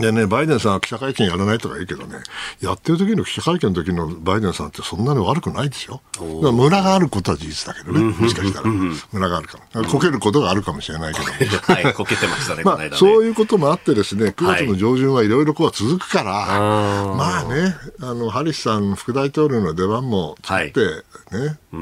[0.00, 2.18] でね、バイデンさんは記者会見やらないとか言うけどね、
[2.60, 6.02] やってる時の記者会見の時のバイデンさんってそんなに悪くないですよ。
[6.20, 8.66] ムラがあることは事実だけどね、もしかしたら。
[8.68, 9.84] ムラがあるかも。
[9.84, 11.26] こけることがあるかもしれないけど。
[11.72, 21.78] はい、こけてましたね、 まあ、ね、そういうこともあってですね、9月の上旬はいろいろこう続くから、はい、まあね、あの、ハリスさん副大統領の出番も作って、はい、ね、で、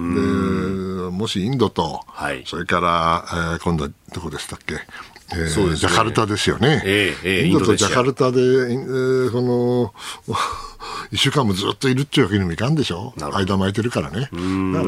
[1.11, 4.75] もしインドと、はい、それから、えー、今度はどこでしたっけ、
[5.33, 6.83] えー、そうです、ね、ジャカルタですよね。
[6.85, 9.93] えー、えー、インドとジャカルタで、えー、この、
[11.13, 14.31] 1週間もずっといるっていうわけにもいかんでしょ、間巻いてるからね、だか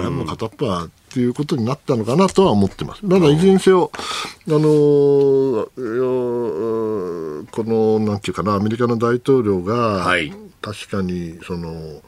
[0.02, 3.08] らもう片っぽはっていうことになったのかなとは思ってます。
[3.08, 3.90] ただ、いずれにせよ、
[4.48, 5.66] あのー、
[7.50, 9.74] この、なんていうかな、アメリカの大統領が、
[10.04, 12.02] はい確かにその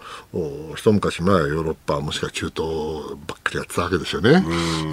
[0.76, 4.44] 一昔前はヨーロッパもしくは中東ばっかりやってたわけですよね。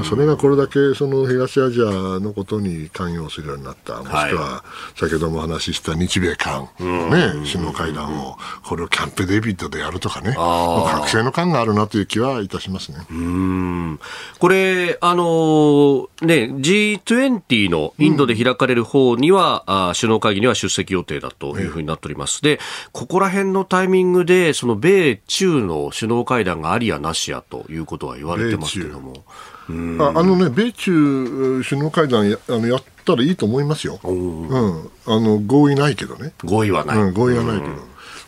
[0.06, 4.64] それがこれだけその東アジアのことに関与するようになったもしくは
[4.96, 13.00] 先ほどもお話しした日米韓の、ね、首脳会談をこれをキャンプ・デビッドでやるとかね覚醒の感があるなという気はいたしますね。
[13.12, 14.00] うん
[14.40, 22.42] これあのね G20 のインドで開かれる方には、うん、あ首脳会議には出席予定だというふうになっております。
[22.42, 22.60] で
[22.94, 29.24] ここら辺のタイミングで、その米中の首脳会談がありやなしやということは言われてますけども。
[29.70, 37.76] ああのね、米中首脳会談やあのやったらいいと思いますよ、うん、あの合意ないけどね、合意はない、うん、合意はないけど、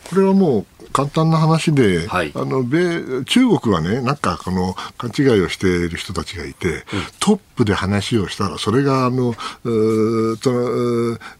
[0.08, 6.82] これはもう簡単な話で、はい、あの米中国はね、なんかこの勘違いをしている人たちがいて、うん、
[7.20, 9.34] トップで話をしたら、それがあの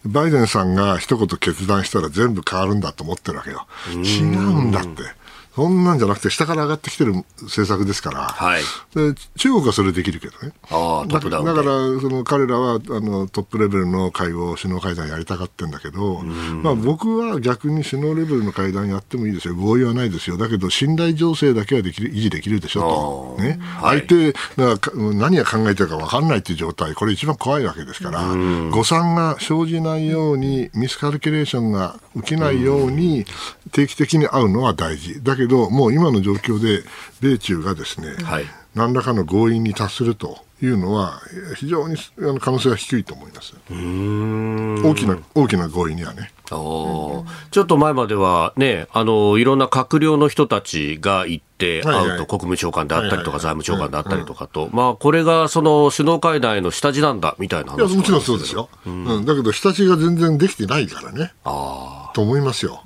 [0.05, 3.67] バイデンさんが一言決断したら全部変わるんだと思ってるわけよ。
[3.91, 5.23] 違うんだって。
[5.55, 8.61] そんなんじゃなくて、下から上がってきてる政策ですから、はい、
[8.95, 11.63] で中国はそれできるけどね、あだだから
[12.01, 16.21] その彼らはあのトップレベルの会合、首脳会談やりたがってるんだけど、
[16.63, 23.59] まあ、僕は逆に首脳レベルの会談やってもいいですよ、合意はないですよ、だけど信頼情勢だけはできる維持できるでしょと、ね。
[23.61, 24.79] はい、相手が
[25.13, 28.23] 何が考えてるか分かんないという状態、これ一番怖いわけですから、
[28.71, 33.25] 誤算が生じないように、ミスカルキュレーションが起きないように、
[33.71, 35.21] 定期的に会うのは大事。
[35.23, 36.83] だけど、もう今の状況で、
[37.21, 41.21] 米中がですね、はい、何らかの合意に達するというのは、
[41.55, 41.97] 非常に
[42.39, 43.53] 可能性は低いと思います。
[43.69, 46.31] 大きな、大きな合意にはね。
[46.49, 47.25] ちょ
[47.61, 58.69] っと前まではね、あの、いろんな閣僚の人たちが行って会うと、国務長官であったりとか、財務長官であったりとかと、まあ、これがその首脳会談への下地なんだみたいな話いや、もちろんそうですよ。
[58.85, 61.33] うん、だけど、下地が全然できてないからね。
[61.45, 62.81] あと思いますよ。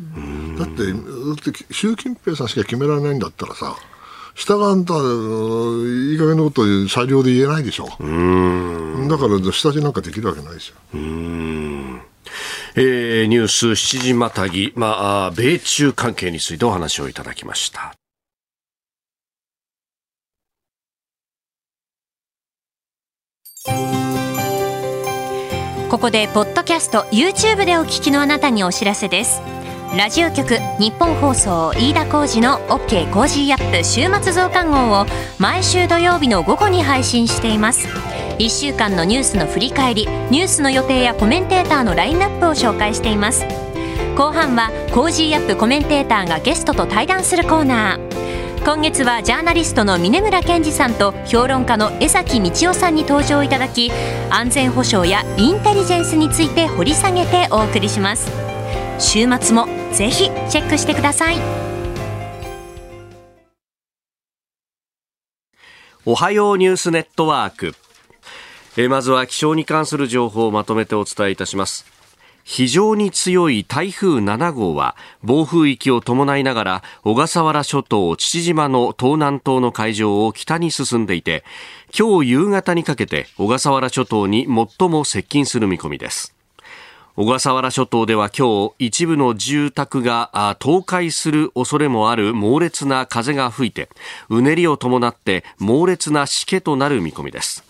[0.57, 3.75] だって、だって習近平さんしか決められないんだったらさ、
[4.35, 4.93] 従わんと
[5.83, 7.85] いい加減なこと裁量で言えないでしょ。
[7.99, 10.75] うだから下地なんかできるわけないですよ。
[12.75, 17.93] えー、ニュース7時またぎ、まあ、米中関係についてお話をいただきました。
[25.89, 29.41] ここでポッドキャスト YouTube でお聞きのあなたにお知らせです
[29.95, 35.05] ラジオ局日本放送飯田浩司の OK コージーアップ週末増刊号を
[35.39, 37.87] 毎週土曜日の午後に配信しています。
[38.37, 43.45] 1週間のニュースの振り返りニュースの予定やコメンテーターのラインナップを紹介しています。
[44.17, 48.65] 後半は Cozy up コメンテーターがゲストと対談するコーナー。
[48.65, 53.91] 今月はジャーナリストの峯村健司さんと評論家の江崎道朗さんに登場いただき
[54.29, 58.29] 安全保障やインテリジェンスについて掘り下げてお送りします。
[58.99, 61.37] 週末もぜひチェックしてください。
[66.05, 67.75] おはようニュースネットワーク。
[68.77, 71.85] えまずは気象に関する情報をまとめてお伝えいたします。
[72.45, 81.43] 非常に強い台風7号は暴風域を伴いながら小笠原諸島父島の東南東の海上を北に進んでいて
[81.93, 84.47] 今日夕方にかけて小笠原諸島に
[84.79, 86.36] 最も接近する見込みです。
[87.19, 90.29] 小笠原諸島では今日一部の住宅が
[90.61, 93.89] 倒壊する恐れもある猛烈な風が吹いて
[94.29, 97.63] うねりを伴って猛烈なしけとなる見込みです。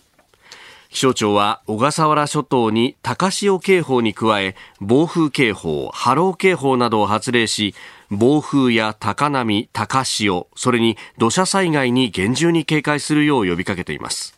[0.89, 7.73] 気象庁は小笠原諸島に高潮警報に加え暴風警報、波浪警報などを発令し
[8.09, 14.36] 暴風や高波、高潮それに土砂災害に厳重に警戒するよう呼びかけています。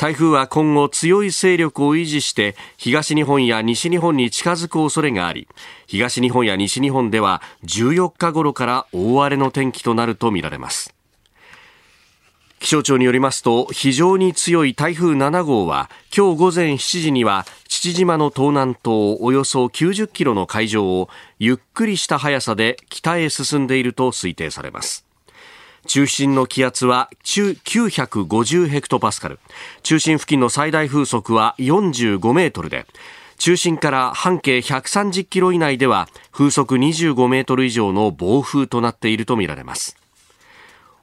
[0.00, 5.46] 台風は今後強い勢力を維持して東日本や西日本に近づく恐れがあり
[5.86, 10.94] 東日本や西日本では14日頃から大荒れの天気となるとみられます。
[12.60, 25.09] 気象庁によりますと非常に強い台風7号は今日午前7時には父島の東南東およそ90キロの海上をゆっくりした速さで北へ進んでいると推定されます。
[25.86, 29.38] 中心の気圧は950ヘクトパスカル。
[29.82, 32.86] 中心付近の最大風速は45メートルで
[33.38, 39.96] 中心から半径130キロ以内では風速25メートル以上の暴風となっているとみられます。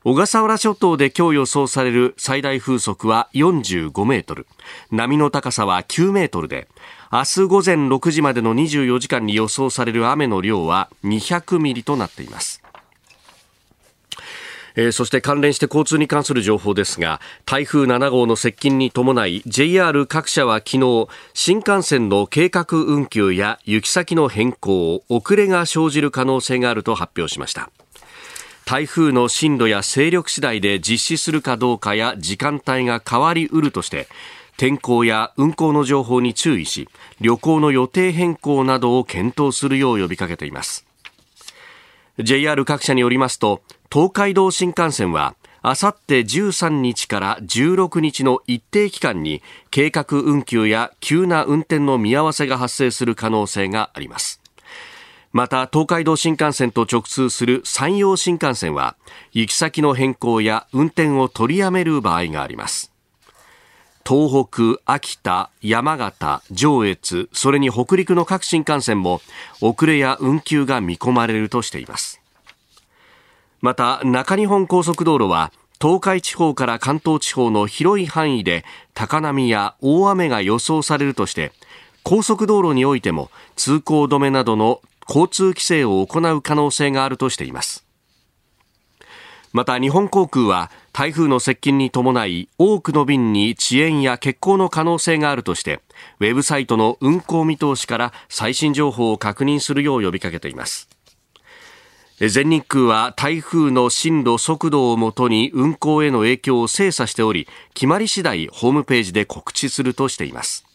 [0.04, 4.46] 小笠原諸島で今日予想される最大風速は45メートル。
[4.92, 6.68] 波の高さは9メートルで
[7.12, 12.62] 明日午前6時までの24時間に予想される雨の量は200ミリとなっています。
[14.78, 27.72] えー、そして関連して交通に関する情報ですが台風7号の接近に伴い JR 各社は昨日新幹線の計画運休や行き先の変更遅れが生じる可能性があると発表しました。
[28.66, 34.10] 台風の進路や勢力次第で実施するかどうかや時間帯が変わりうるとして
[34.58, 36.90] 天候や運行の情報に注意し
[37.22, 40.86] 旅行の予定変更などを検討するよう呼びかけています。
[42.20, 43.62] JR 各社によりますと
[43.92, 54.42] 東海道新幹線はあさって13日から16日の一定期間に計画運休や急な運転の見合わせが発生する可能性があります。
[55.32, 58.96] また東海道新幹線と直通する山陽新幹線は
[59.32, 62.92] 行き先の変更や運転を取りやめる場合があります。
[64.08, 69.22] 東北、秋田、山形、上越、それに北陸の各新幹線も
[69.60, 72.22] 遅れや運休が見込まれるとしています。
[73.62, 75.52] また中日本高速道路は
[75.82, 81.52] 東海地方から関東地方の広い範囲で高波や大雨が予想されるとして
[82.04, 87.86] 高速道路においても通行止めなどの交通規制を行う可能性があるとしています。
[89.54, 95.80] また日本航空は台風の接近に伴い多くの便に遅延や欠航の可能性があるとして
[96.20, 100.90] ウェブサイトの運航見通しから最新情報を確認するよう呼びかけています。
[102.20, 110.66] 全日空は台風の進路速度をもとに運航への影響を精査しており決まり次第ホームページで告知するとしています。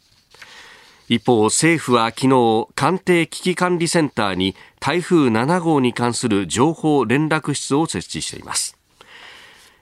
[1.09, 8.79] 一方政府は昨日官邸危機管理センターに台風7号に関する情報連絡室を設置しています。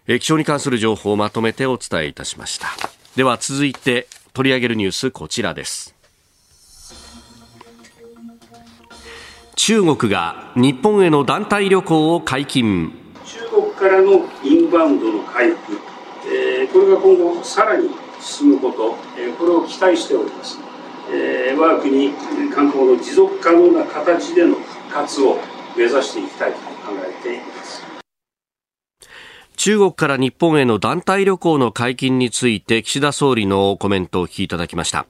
[0.07, 2.69] 気象に関する情報をまとめてお伝えいたしました。
[3.17, 6.00] では続いて取り上げるニュースこちらです。
[9.63, 12.95] 中国が日本への団体旅行を解禁。
[13.27, 15.79] 中国からのインバウンドの回復、
[16.27, 17.91] えー、これが今後さらに
[18.23, 20.59] 進むこと、えー、これを期待しております、
[21.13, 22.11] えー、我が国
[22.51, 25.37] 観光の持続可能な形での復活を
[25.77, 27.91] 目指していきたいと考えています。
[29.61, 35.05] 中国から日本への団体旅行の解禁について岸田総理のコメントを聞きいただきました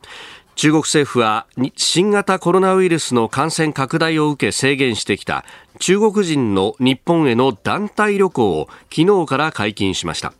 [0.60, 5.46] 中国政府は新型コロナウイルスの感染拡大を受け制限してきた
[5.78, 10.34] 中国人の日本への団体旅行を昨日から解禁しました。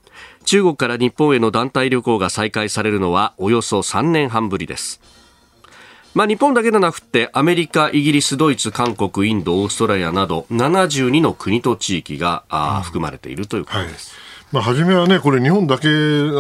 [0.45, 5.01] 中国から日本への団体旅行が再開されるのはおよそ3年半ぶりです。
[6.13, 14.13] まあ、日本だけでなくてアメリカ、イギリス、ドイツ、韓国、インド、オーストラリアなど72の国と地域が、あ含まれているということです。
[14.13, 15.89] はいまあ、初めはね、これ、日本だけ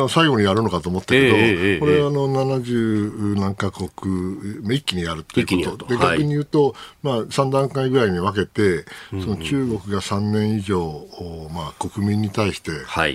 [0.08, 3.88] 最後にやるのかと思ったけど、えー、これ、あの70何カ国、
[4.74, 5.86] 一気にやるということ。
[5.86, 11.06] で、逆に言うと、まあ、3段階ぐらいに分けて、その中国が3年以上、
[11.52, 12.70] まあ、国民に対して、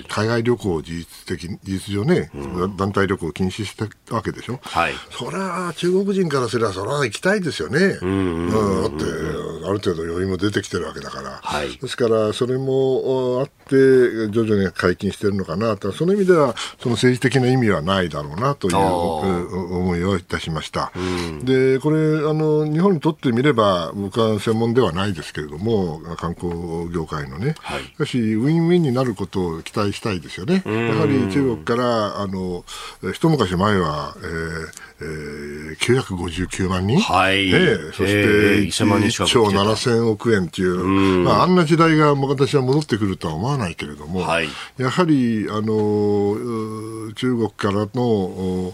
[0.07, 2.31] 海外旅行を事実的事実上ね、
[2.77, 9.03] 団体旅行を禁止したわけでしょ、はい、それは中国人からすれば、それは行きたいですよね、うん、だって、
[9.67, 20.91] ある程度余裕も出てきてるわけだから、はい、ですから、それもあって、徐々に解禁しているのかなと、その意味では、その政治的な意味はないだろうなという思いをいたしました。
[21.43, 30.63] で、これあの、日本にとってみれば、僕は専門ではないですけれども、観光業界のね、はい、しかし、ウィンウィンになることを期待したいですよね。
[30.65, 32.63] やはり中国からあの
[33.13, 37.51] 一昔前は、えーえー、959万人、はい。
[37.51, 38.25] ね、そして
[38.63, 40.83] 1兆7000億円という、
[41.23, 48.73] まあ、あんな時代が私は戻ってくるとは思わないけれども、はい、やはりあの中国からの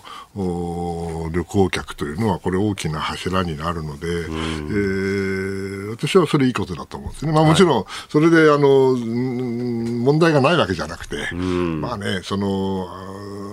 [1.32, 7.32] 旅行客というのは、これ、大きな柱になるので、えー、私はそれいいことだと思うんですね。
[7.32, 12.88] まあ、もちろん、それであの問題がないわけじゃなくて、まあね、その、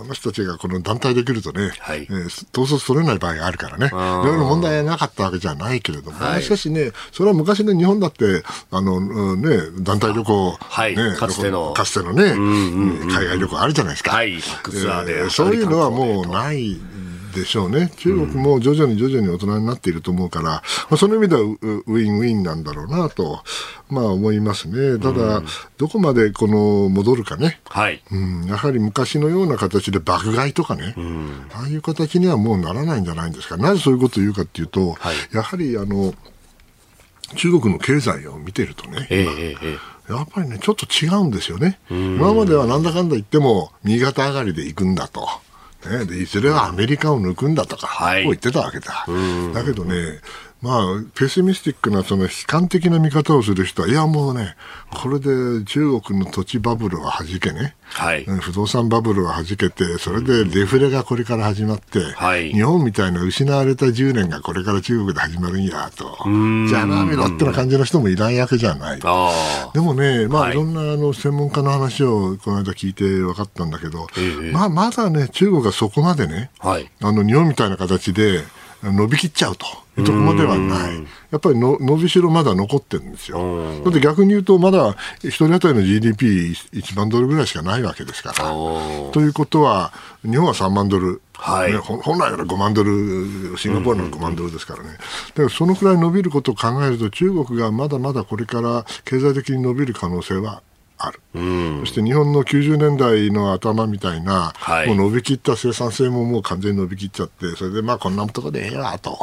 [0.05, 12.33] あの人たちがこの団体できるとね、はい、えー、統率取れない場合があるからね、いろいろ問題なかったわけじゃないけれども、はい、しかしね、それは昔の日本だって、あの、ね、団体旅行、はい、ね、かつての、かつてのね、
[13.11, 14.13] 海外旅行あるじゃないですか。
[14.13, 16.81] はい、えー、そういうのはもうない
[17.39, 17.91] でしょうね。
[17.97, 20.63] 中国も徐々に徐々に大人になっていると思うから、ま
[20.93, 23.43] あ、その意味ではウィンウィンなんだろうなと、
[23.89, 24.99] まあ思いますね。
[24.99, 25.43] ただ、
[25.79, 27.61] どこまでこの戻るかね。
[27.69, 28.03] はい。
[28.11, 30.95] うん、やはり昔のような形で爆買いとかね、
[31.55, 33.57] ああいう形にはもうならないんじゃないんですか。
[33.57, 36.15] なぜそういうことを言うかっていうと、はい、やはりあの、
[37.37, 39.79] 中国の経済を見てるとね、えーえー
[40.09, 41.79] やっぱりね、ちょっと違うんですよね。
[41.91, 45.29] 今まではなんだかんだ言っても、右肩上がりで行くんだと。
[45.89, 49.07] ね、でいずれはアメリカを抜くんだとか、こう言ってたわけだ。
[49.55, 50.21] だけどね、
[50.61, 54.57] まあ、ペシミスティックな、その悲観的な見方をする人は、いやもうね、
[54.91, 66.19] これで中国の土地バブルは弾けね、はい、不動産バブルは弾けて、それでデフレがこれから始まって、はい、日本みたいな失われた10年がこれから中国で始まるんやと、
[66.69, 69.01] じゃあなめろってな感じの人もいないわけじゃない。
[69.01, 70.55] でもね、まあ、い。
[70.55, 74.09] ろんなあの専門家の話をこの間聞いて分かったんだけど、
[74.53, 78.43] まあ、まだね、中国はそこまでね、はい、あの日本みたいな形で
[78.83, 79.67] 伸びきっちゃうと。
[79.99, 81.07] いうところまではない。
[81.31, 83.83] やっぱりの伸びしろまだ残ってるんですよ。
[83.85, 88.45] だって逆に言うと、まだ1人当たりの GDP1 万ドルぐらいしかないわけですから。
[88.45, 91.21] ということは、日本は3万ドル。
[91.35, 94.97] はい、ね、本来なら5万ドル、シンガポールの5万ドルですからね、だ
[95.35, 100.63] からそのくらい伸びることを考えると、中国がまだまだこれから経済的に伸びる可能性は
[100.99, 109.17] ある、うん、そして日本の90年代の頭みたいな、はい、もう伸びきった生産性ももう完全に伸びきっちゃって、それでまあこんなとこでええわと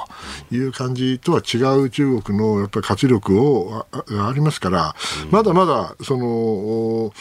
[0.52, 4.96] いう感じとは違う中国のやっぱり活力をありますから、
[5.26, 7.14] うん、まだまだその、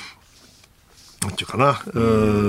[1.23, 2.01] なんていうかな、う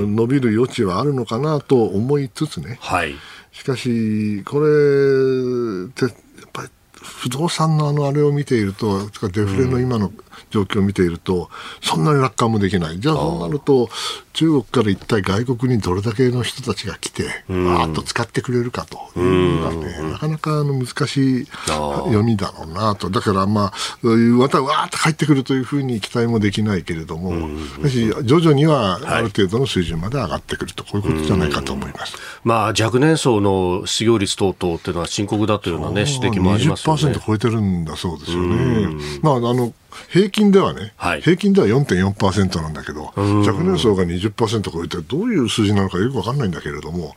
[0.06, 3.16] ん、伸びる余地はあるのかなと思いつつね、はい、
[3.52, 10.12] しかし、これって、やっぱり不動産のあのあれを見ていると、デフレの今の
[10.50, 11.50] 状況を見ていると、
[11.82, 13.00] そんなに楽観もできない。
[13.00, 13.90] じゃあそうなると、
[14.34, 23.10] 中国から一体外国にどれだけの人たちが来て、わーっと使ってくれるかというのはね、なかなかあの難しい読みだろうなと。
[23.10, 32.18] だからまあ、またわーっと帰ってくるというふうに期待もできないけれども、しかし徐々にはある程度の水準まで上がってくると、こういうことじゃないかと思います。
[32.44, 37.02] まあ、若年層の失業率等々っていうのは深刻だというようなね、指摘もありますよね。
[37.04, 38.90] 20%超えてるんだそうですよね。
[39.22, 39.74] まあ、あの、
[40.10, 47.16] 平均ではね、はい、平均では4.4%なんだけど、若年層が20%超えて、どういう数字なのかよく分かんないんだけれども、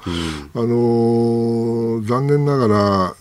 [0.54, 3.14] あのー、残念ながら、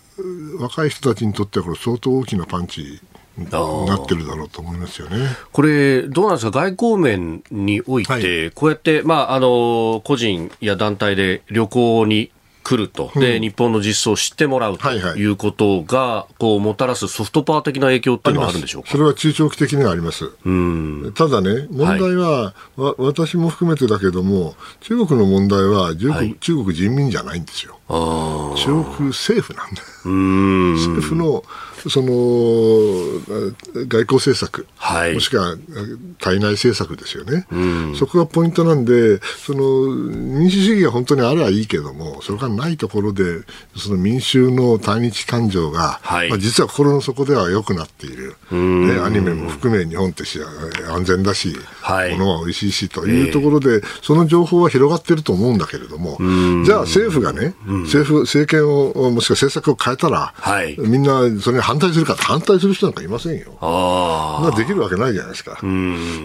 [0.60, 3.00] 若い人たちにとってはこれ相当大きなパンチ
[3.38, 5.28] なってるだろうと思いますよね。
[5.52, 12.32] これ、どうなんですか、外交面において、はい、こうやって、まあ、あの、個人や団体で旅行に
[12.68, 18.90] 来ると、で、日本の実装を知ってもらうということが、こう、もたらすソフトパワー的な影響っていうのはあるんでしょうか？
[18.90, 20.30] それは中長期的にはあります。
[20.44, 21.12] うん。
[21.14, 27.78] ただね、問題は、はい、私も含めてだけども、中国の問題は中国はい、中国人民じゃないんですよ。
[27.88, 29.82] 中国政府なんだ。
[30.04, 31.42] 政府の
[31.88, 32.08] その
[33.86, 35.56] 外交政策、はい、もしくは
[36.20, 37.58] 対内政策ですよね、う
[37.92, 43.42] ん、そこがポイントなんで、その民主主義が本当にあれはいいけども、それがないところで、
[43.76, 50.38] その民衆の対日感情が、はい、まあ、実は心の底では良くなっている、ね、アニメも含め日本ってし
[50.88, 56.18] 安全だし、はい、物は美味しいしというところで、えー、その情報は広がっていると思うんだけれども、
[56.64, 57.54] じゃあ政府がね、
[57.84, 63.52] 政府、政権を、もしくは政策を変えたら、はい、みんなそれに反対するか反対する人なんかいませんよ。
[63.60, 65.58] あできるわけないじゃないですか。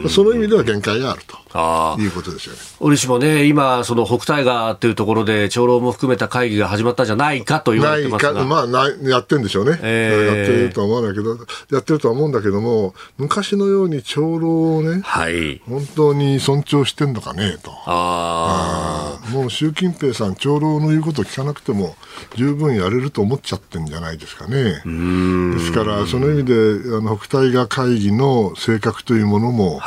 [0.07, 2.59] その意味では限界があるということですよね。
[2.79, 8.45] 折しもね、今、その北戴河というところで、長老も含めた会議が始まったんじゃないかと言われてますが。
[8.45, 11.35] まあな、やってるんでしょうね、えー、やってるとは思わないけど、
[11.71, 17.71] やってるとは思うんだけども、昔のように長老をね、はい、本当に尊重してんのかねと。
[17.85, 21.97] ああもう習近平さん、長老の言うことを聞かなくても、
[22.35, 24.81] 十分やれると思っちゃってんじゃないですかね。
[25.53, 26.53] ですから、その意味で
[26.95, 29.79] あの北戴河会議の性格というものも、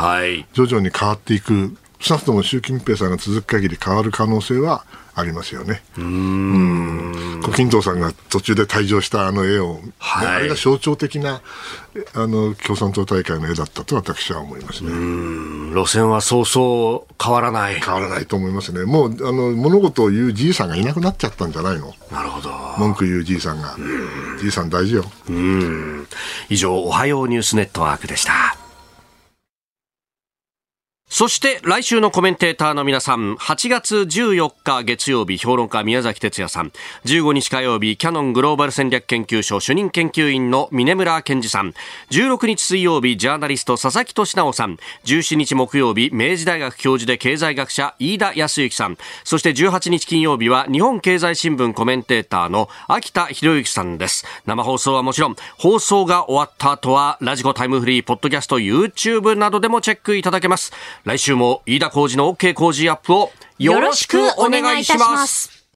[0.52, 4.84] 徐々に変わっていく、少なくとも習近平さんが続く限り変わる可能性は
[5.18, 5.82] ありますよね。
[5.96, 7.40] うん。
[7.42, 11.40] 胡錦涛さんが途中で退場したあの絵を、はい、あれが象徴的な
[12.12, 14.90] あの共産党大会の絵だったと私は思いますね。
[15.74, 17.80] 路線はそうそう変わらない。
[17.80, 18.84] 変わらないと思いますね。
[18.84, 21.94] もうあの物事を言うじいさんがいなくなっちゃったんじゃないの？
[22.12, 22.50] なるほど。
[22.76, 23.74] 文句言うじいさんが。
[24.38, 25.04] じいさん大事よ。
[25.30, 26.06] うん。
[26.50, 28.55] 以上おはようニュースネットワークでした。
[31.08, 36.72] そして来週のコメンテーターの皆さん、8月14日月曜日、評論家宮崎哲也さん、
[37.04, 41.74] 15日火曜日、キャノングローバル戦略研究所主任研究員の峰村健二さん、
[42.10, 54.26] 16日水曜日、ジャーナリスト佐々木俊直さん、17日木曜日、明治大学教授で経済学者飯田康之さん、そして18日金曜日は日本経済新聞コメンテーターの秋田博之さんです。
[54.44, 60.72] 生放送はもちろん、放送が終わった後は、ラジコタイムフリー、ポッドキャスト、YouTube などでもチェックいただけます。
[61.06, 63.30] 来週も飯田浩二の OK 工事アップを
[63.60, 65.68] よろしくお願いします。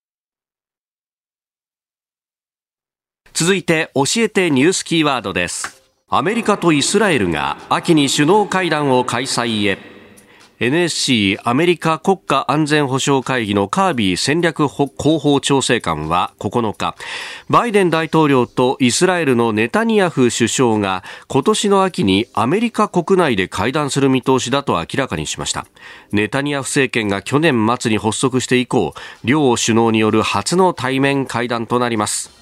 [3.33, 5.85] 続いて教えてニュースキーワードです。
[6.09, 9.79] アメリカとイスラエルが秋に首脳会談を開催へ
[10.61, 16.95] NSC アメリカ国家安全保障会議のカービー戦略広報調整官は9日
[17.49, 25.65] バイデン大統領とイスラエルのネタニヤフ首相が今年の秋にアメリカ国内で会談する見通しだと明らかにしました。
[26.13, 28.93] ネタニヤフ政権が去年末に発足して以降
[29.25, 32.40] 両首脳による初の対面会談となります。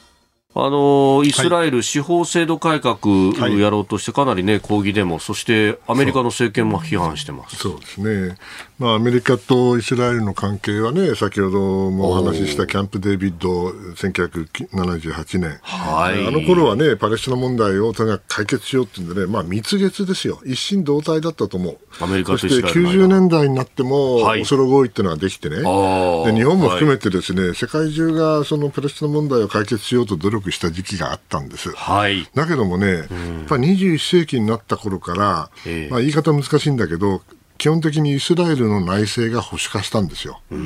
[0.61, 7.55] あのイスラエル司法制度改革をやろうとしてかなりね、抗議デモ、そしてアメリカの政権も批判してます。
[7.55, 8.37] そうですね、
[8.79, 31.73] まあ、アメリカとイスラエルの関係はね、先ほどもお話ししたキャンプ・デービッド、1978年、はい、あの頃はね、パレスチナ問題をとにかく解決しようっていうんでね、まあ、蜜月ですよ、一心同体だったと思う、アメリカそして90年代になっても、オスロ合意っていうのができてね、で日本も含めてですね、はい、世界中がそのパレスチナ問題を解決しようと努力した時期があったんです。
[31.73, 33.07] はい、だけどもね、やっ
[33.49, 35.51] ぱ21世紀になった頃から、
[35.91, 37.23] まあ、言い方難しいんだけど、
[37.59, 40.41] 基本的にイスラエルの内政が保守化したんですよ。
[40.49, 40.57] 保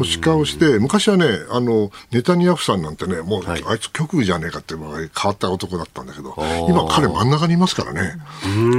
[0.00, 6.36] 守化をして、昔はね、あの、ネタニヤフさんなんてね、もう、はい、あいつ極右じゃねえかって変わった男だったんだけど、
[6.68, 8.18] 今彼真ん中にいますからね。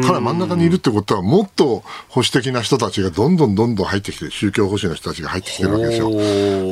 [0.05, 6.11] 彼真ん中にいるってことは、もっと保守的な人たちがどんどんどんどん入ってきて、宗教保守の人たちが入ってきてるわけですよ。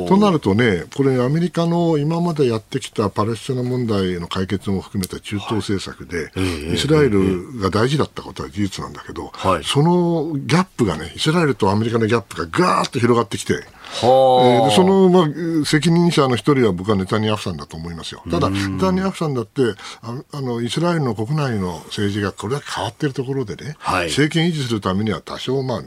[0.06, 6.30] となるとね、これアメリカの今までやってきたパレスチナ問題の解決も含めた中東政策で、
[6.72, 18.22] イスラエルが大事だったことは事実なんだけど、はい、そのギャップがね、イスラエルとアメリカのギャップがガーッと広がってきて、ー、その、まあ、責任者の一人は僕はネタニヤフさんだと思いますよ。
[18.30, 19.62] ただ、ネタニヤフさんだって
[20.02, 25.82] ああの、イスラエルの国内の政治がこれだけ変わっているところでね、はい、政権維持するためには多少、まあ、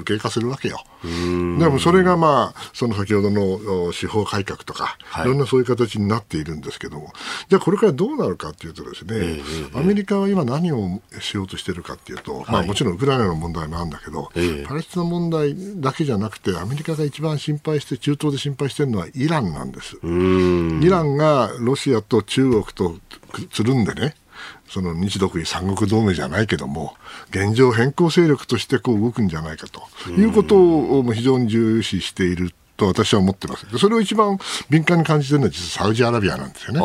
[0.00, 0.84] 受け化するわけよ。
[1.02, 1.08] で
[1.68, 7.12] もそれが、まあ、その先ほどの司法改革とか、はい、いろんなそういう形になっているんですけども、
[7.48, 19.96] じゃあこれからどうなるかというとですね、えー、アメリカは今何をしようとしているかというと、はい、まあ、もちろんウクライナの問題もあるんだけど、えー、パレスチナ問題だけじゃなくて、アメリカが一番心配して、中東で心配しているのはイランなんです。
[20.02, 22.96] イランがロシアと中国と
[23.52, 24.16] つるんでね、
[24.68, 26.96] その日独伊三国同盟じゃないけども、
[27.30, 33.66] 現状変更勢力としてこう動くんじゃないかということを非常に重視していると私は思ってます。
[33.78, 34.38] それを一番
[34.68, 36.80] 敏感に感じてるのは実はサウジアラビアなんですよね。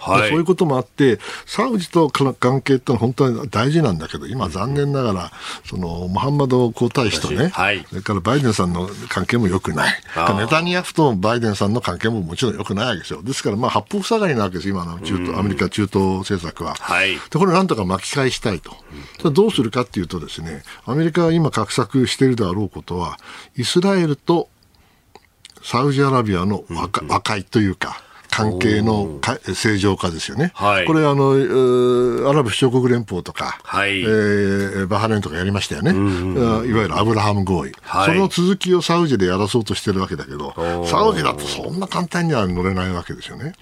[0.00, 5.32] はい、そういうこともあって、サウジと関係ってのは本当に大事なんだけど、今、残念ながら、
[5.64, 9.94] そのモハンマド皇太子とね、はい、それからバイデンさんの関係も良くない、
[10.36, 13.22] ネタニヤフとバイデンさんの関係ももちろん良くないわけですよ。
[13.22, 16.74] ですから、まあ、八方塞がりなわけです、今の中東、アメリカ中東政策は。
[16.80, 18.74] はい、でこれ、なんとか巻き返したいと。
[19.30, 23.18] どうするかっていうとですね、アメリカが今画策しているであろうことは、
[23.56, 24.48] イスラエルと
[25.62, 26.88] サウジアラビアの和
[27.20, 28.02] 解というか、
[28.40, 29.20] 関係の
[29.54, 30.52] 正常化ですよね。
[30.54, 31.32] はい、これあの、
[32.28, 35.90] アラブ首長国連邦とか、はい、えー、バハレンとかやりましたよね。
[35.90, 36.30] うん
[36.66, 40.54] いわゆるアブラハム合意、はい、その続きをサウジでやらそうとしてるわけだけど、
[40.86, 43.54] サウジだとそんな簡単には乗れないわけですよね。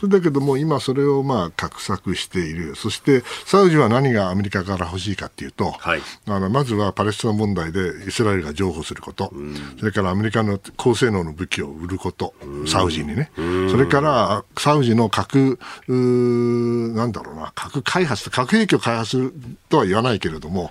[0.00, 2.74] それだけども、今それをまあ画策している。
[2.76, 9.32] そして、サウジは何がアメリカから欲しいかっていうと、はい、あのまずはパレスチナ問題でイスラエルが譲歩すること、
[9.78, 12.34] それからアメリカの高性能の武器を売ること、
[12.66, 13.30] サウジにね。
[13.70, 15.58] それからら、サウジの核、
[15.88, 19.34] なんだろうな、核開発、核兵器を開発する
[19.68, 20.70] とは言わないけれども、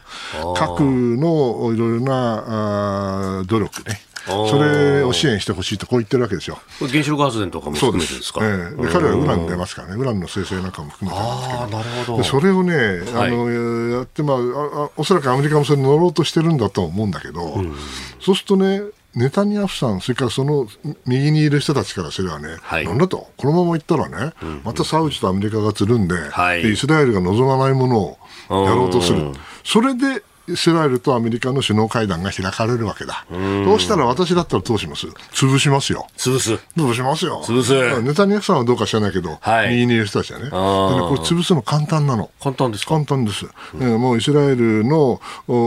[0.55, 4.01] 核のいろいろなあ努力ね。
[4.25, 6.57] それを支援してほしいとこう言ってるわけですよ。
[6.79, 8.39] 原子力発電とかも含めてですか？
[8.41, 11.67] ええ、彼はウラン出ますからね、ウランの生成なんかも含めてなんですけど。
[11.77, 12.23] なるほど。
[12.23, 13.49] それをね、あの、
[13.89, 17.75] やって、まああ、おそらくアメリカもそれに乗ろうとしてるんだと思うんだけど、うん、
[18.21, 18.81] そうするとね、
[19.15, 20.67] ネタニヤフさん、それからその
[21.05, 29.31] 右にいる人たちからすればね、はい、なんだと、このままいったらね、うん、またサウジとアメリカがつるんではい、で、イスラエルが望まないものをやろうとする、
[29.63, 33.25] それでイスラエルとアメリカの首脳会談が開かれるわけだ。
[33.29, 35.07] どうしたら私だったらどうします？
[35.31, 36.07] 潰しますよ。
[36.17, 36.53] 潰す。
[36.75, 37.41] 潰しますよ。
[37.45, 38.01] 潰す。
[38.01, 40.45] ネタニヤフさんはどうか知らないけど、はい、右にいる人たちはね。
[40.45, 42.29] でねこれ潰すの簡単なの。
[42.41, 43.45] 簡単です簡単です。
[43.73, 45.57] うん、もうイスラエルの右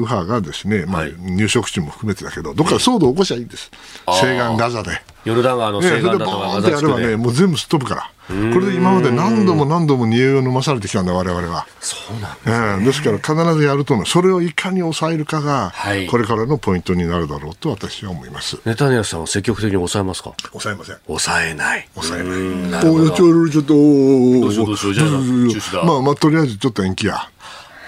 [0.00, 3.70] 派がですね、まあ、入植地も含めてだけど、どっか騒動を起こしゃいいんです。
[4.08, 4.90] 西岸ガザで。
[5.24, 6.92] ヨルダン川の西岸だとかガザ地区で。
[6.92, 8.10] やればね、もう全部すっ飛ぶから。
[8.26, 11.66] これで今まで何度も何度も煮えを飲まされてきたんだ、われわれは。
[11.80, 18.58] そうなんですね、えー、ですから必ずやるとそれをいかに抑えるかが、はい、これからのポイントになるだろうと私は思います。
[18.64, 20.32] ネタニヤフさんは積極的に抑えますか？
[20.52, 20.96] 抑えません。
[21.06, 21.88] 抑えない。
[21.94, 22.22] 抑え
[22.70, 22.88] ない。
[22.88, 25.14] おちょちょっと、どうしようどうしよう、じゃあ中
[25.48, 25.84] 止だ。
[25.84, 27.16] まあまあ、とりあえずちょっと延期や。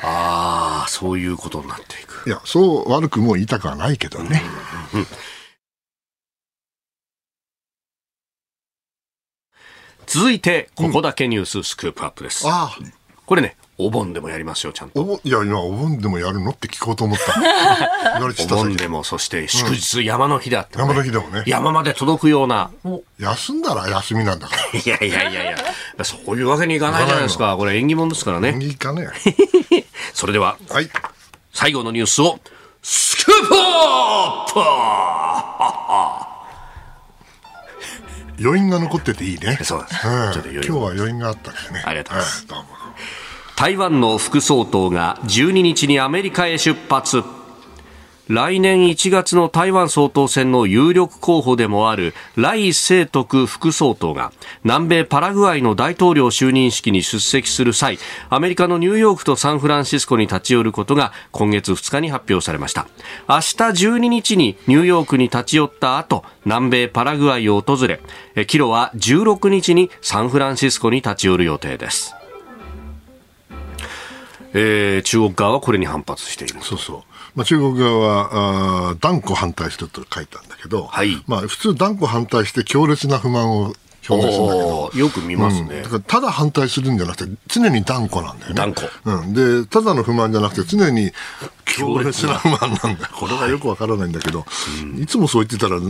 [0.02, 2.28] ああ、そういうことになっていく。
[2.28, 4.42] いや、そう悪くも言いたくはないけどね。
[4.92, 5.06] うんうん
[10.16, 12.46] 続いて、ここだけニューススクープアップです。
[13.26, 15.20] これね、お盆でもやりますよ、ちゃんと。
[15.22, 17.34] いや、今、お盆でもやるのって聞こうと思った。
[18.14, 21.42] 言われてたお盆でも、そして祝日、山の日だって、ね、山の日でもね。
[21.46, 22.70] 山まで届くような。
[23.18, 24.62] 休んだら休みなんだから。
[24.80, 25.54] いやいやいやい
[25.98, 27.54] や、そういうわけにいかないじゃないですか。
[27.58, 28.48] これ縁起物ですからね。
[28.54, 29.08] 縁起かね。
[30.14, 30.88] それでは、はい、
[31.52, 32.40] 最後のニュースを、
[32.82, 36.35] スクープアップ
[38.40, 39.58] 余韻が残ってていいね。
[39.62, 40.06] そうです。
[40.06, 41.82] うん、今日は余韻があったんですね。
[41.84, 42.46] ありがとうございます。
[43.56, 47.22] 台湾の副総統が12日にアメリカへ出発。
[48.28, 54.32] 来年1月の台湾総統選の有力候補でもある来清徳副総統が
[54.64, 57.98] 南米パラグアイの大統領就任式に出席する際
[58.28, 62.88] アメリカのニューヨークとサンフランシスコに立ち寄ることが今月2日に発表されました。
[63.28, 63.40] 明日
[63.86, 68.00] 12日にニューヨークに立ち寄った後南米パラグアイを訪れ
[68.46, 72.16] キロは16日にサンフランシスコに立ち寄る予定です。
[74.52, 76.56] えー、中国側はこれに反発している。
[76.62, 77.15] そうそう。
[77.36, 83.74] まあ、中国側はあ断固反対すると書いたんだけど、はい、まあ、普通断固反対して強烈な不満を
[84.08, 84.90] 表明するんだけど。
[84.94, 88.56] よく見ますね、うん、だからただ反対するんじゃなくて、常に断固なんだよね。
[88.56, 88.88] 断固。
[89.04, 89.34] うん。
[89.34, 91.12] で、ただの不満じゃなくて、常に
[91.66, 92.88] 強烈な不満なんだ。
[92.88, 92.96] よ。
[93.12, 94.46] これがよくわからないんだけど、
[94.96, 95.80] い、いつもそう言ってたら、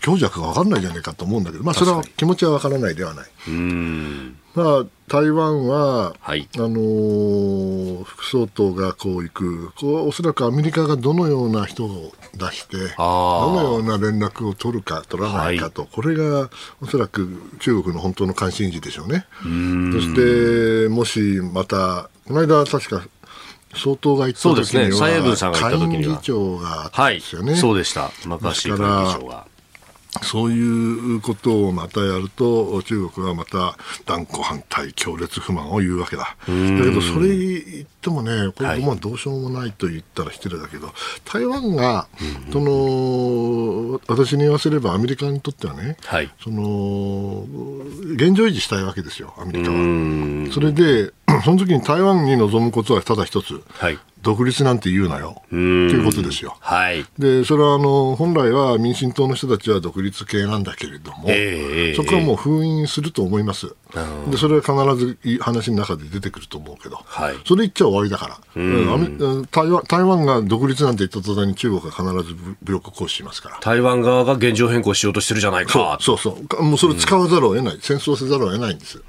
[0.00, 3.26] 強弱がわかんないじゃないかと思うんだけど、まあ、それは気持ちはわからないではない。
[3.48, 4.36] うん。
[4.54, 16.50] まあ、台湾は、はい、あのー、副総統がこう行く、こうおそらくアメリカがどのような人を出して、どのような連絡を取るか、取らないかと、はい、これが
[16.80, 19.26] おそらく中国の本当の関心事でしょうね。
[19.42, 23.04] そして、もしまた、この間、確か
[23.76, 27.52] 総統が行った時には、蔡英文さんが行った時には、議長がですよね。
[27.52, 28.10] はい、そうでした。
[28.26, 29.46] マカシー会議長が。
[30.22, 36.36] そういうことをまたやると、中国はまた断固反対、強烈不満を言うわけだ。
[36.46, 40.92] だけど、それ言ってもね、これ、どうしようもないと言ったら失礼だけど、
[41.24, 42.06] 台湾が、
[42.52, 47.44] その、私に言わせればアメリカにとってはね、はい、その、
[48.14, 50.52] 現状維持したいわけですよ、アメリカは。
[50.52, 51.12] それで、
[51.42, 53.62] その時に台湾に望むことはただ一つ。
[53.68, 53.98] はい。
[54.24, 55.42] 独立なんて言うなよ。
[55.50, 56.56] ということですよ。
[56.60, 63.74] はい、でそれはあの本来は民進党の人たちは独立系なんだけれども、えー、そこはもう封印すると思います。
[64.30, 69.46] でそれは必ずいい話の中で出てくると思うけど、はい、それ言っちゃ終わりだから、うん。
[69.50, 73.58] 台湾台湾が独立なんて言った途端に中国が必ず武力行使しますから。
[73.60, 75.98] 台湾側が現状変更しようとしてるじゃないか。
[76.00, 76.62] そうそうそう。
[76.62, 79.02] もうそれ使わざるを得ない、戦争せざるを得ないんです、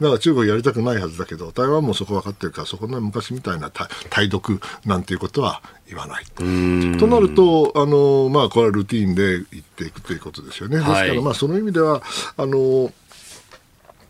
[0.00, 3.72] だから中国やりたくないはずだけど台湾もそこ分かってるからそこの昔みたいな
[4.10, 6.24] 対独なんていうことは言わない。
[6.36, 10.76] となると、あのまあ、これはルーティンで言っていくということですよね。
[10.76, 12.02] ですから、まあ、その意味では
[12.36, 12.92] あの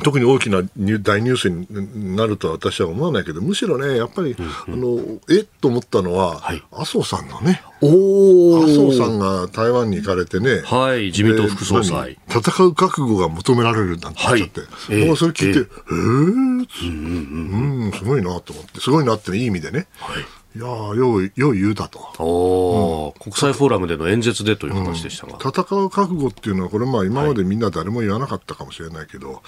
[0.02, 12.18] 特に大きな大ニュースになるとは私は思わないけど、むしろね、やっぱり、うんうん、あのえっと思ったのは、はい、麻生さんのね、お麻生さんが台湾に行かれてね、はい、自民党副総裁。
[12.28, 14.68] 戦う覚悟が求められるなんて言っちゃって、はい、
[15.02, 19.86] えー、それ聞いて、えー、えー、うんうん、すごいなと思って、すごいなっていい意味でね。
[19.98, 20.24] はい
[20.56, 22.00] いやよう、よう言うだと。
[22.18, 29.42] おうん、国際フォーラムでの演説でという話でしたが、うん、戦う覚悟っていうのは、これ、まあ、今までみんな誰も言わなかったかもしれないけど、はい、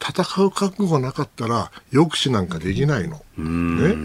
[0.00, 3.22] 戦う覚悟がなかったら、抑止なんかできないの。
[3.36, 3.96] ね、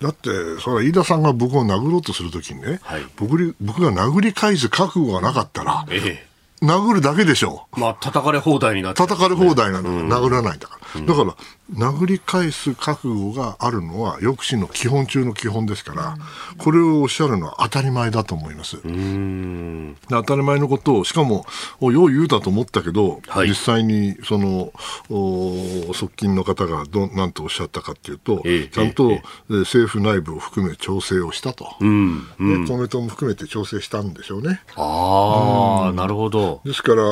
[0.00, 0.28] だって、
[0.60, 6.26] それ飯田さんが僕を殴ろうとするときにね、はい、僕僕が殴り返す覚悟がなかったら、え
[6.64, 7.66] 殴るだけでしょ。
[7.76, 7.80] う。
[7.80, 11.00] まあ、叩かれ放題になって、ね、叩かれ放題なの、うん、殴らないんだから。
[11.00, 11.34] だから、
[11.72, 16.16] 殴り返す覚悟があるのは抑止の基本中の基本ですから、
[16.58, 18.78] これをおっしゃるのは当たり前だと思います。
[20.10, 21.46] 当たり前のことを、しかも、
[21.80, 24.72] よう言うだと思ったけど、はい、実際にその
[25.08, 34.60] 側近の方がどなんとおっしゃったかというと、えちゃんと、え政府内部を含め調整をしたと、うんうん、公明党も含めて調整したんでしょうね。
[34.76, 36.60] ああ、なるほど。
[36.64, 37.02] ですから、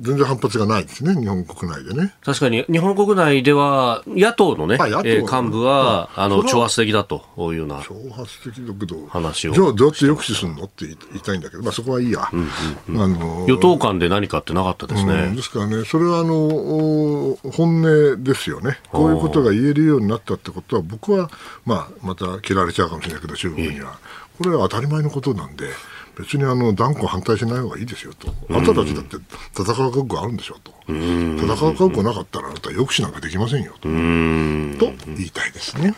[0.00, 2.14] 全然反発がないですね、日本国内でね。
[2.24, 7.80] 確かに、日本国内ででは、野党のね、えー、幹部は、あの、挑発的だというような。
[7.80, 9.52] 挑発的だけど、話を。
[9.52, 10.64] じゃあ、どうやって抑止するの？
[10.64, 12.26] って言いたいんだけど、まあ、そこはいいや。
[12.32, 12.48] うん
[12.88, 15.12] うんうん、あの与党間で何かってなかったですね。
[15.12, 18.78] うん、ですからね、それは、あの、本音ですよね。
[18.90, 21.30] こういうことが言えるようになったってことは、僕は、
[21.66, 23.98] まあ、また切られちゃうかもしれないけど、中国には。
[24.38, 25.68] これは当たり前のことなんで、
[26.18, 29.16] 別にあの断固反対しない方がいいですよと、あんたたちだって
[29.54, 30.56] 戦う覚悟あるんでしょ
[30.88, 30.92] う
[31.40, 31.46] と。
[31.46, 33.88] 戦う覚悟なかったら、あなた抑止なんかできませんよと。
[33.88, 34.76] 言
[35.26, 35.94] いたいですね。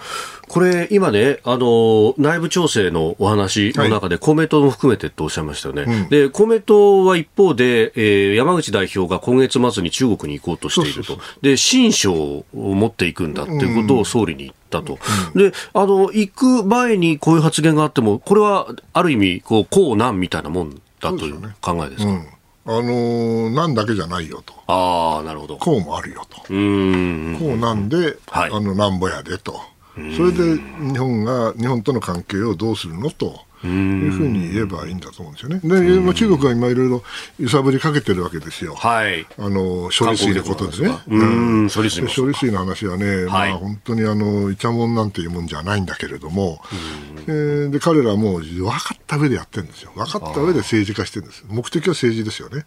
[0.48, 5.82] これ、今ね、あの、内部調整のお話の中で、公明党も含めてとおっしゃいましたよね。
[5.82, 11.18] うん、で、公明党は一方で、えー、山口代表が今月末に中国に行こうとしていると。
[11.42, 14.98] で、新書を持っていくんだっていうことを総理に言ったと。
[15.34, 22.33] うん、で、あの、行く前にこういう発言があっても、これはある意味、こう、こうなんみたいなもんだという考えですか。
[22.66, 24.54] あのー、なんだけじゃないよと。
[24.66, 25.58] ああ、なるほど。
[25.58, 26.42] こうもあるよと。
[26.48, 27.36] うん。
[27.38, 29.60] こうなんで、はい、あの、なんぼやでと。
[30.16, 30.56] それで
[30.92, 33.43] 日本が、日本との関係をどうするのと。
[33.66, 35.60] いうふうに言えばいいんだと思うんですよね。
[35.62, 37.02] で、中国は今いろいろ
[37.38, 38.74] 揺さぶりかけてるわけですよ。
[38.74, 39.26] はい。
[39.38, 40.98] あの、処理水のことでね。
[41.08, 41.24] う
[41.64, 46.60] ん、処理水処理水の話はね、まあ本当にあの、いちゃもんなんていうもんじゃないんだけれども、
[47.26, 49.92] えー、で、彼らはもう分かった上でやってるんですよ。
[49.94, 51.44] 分かった上で政治化してるんです。
[51.48, 52.66] 目的は政治ですよね。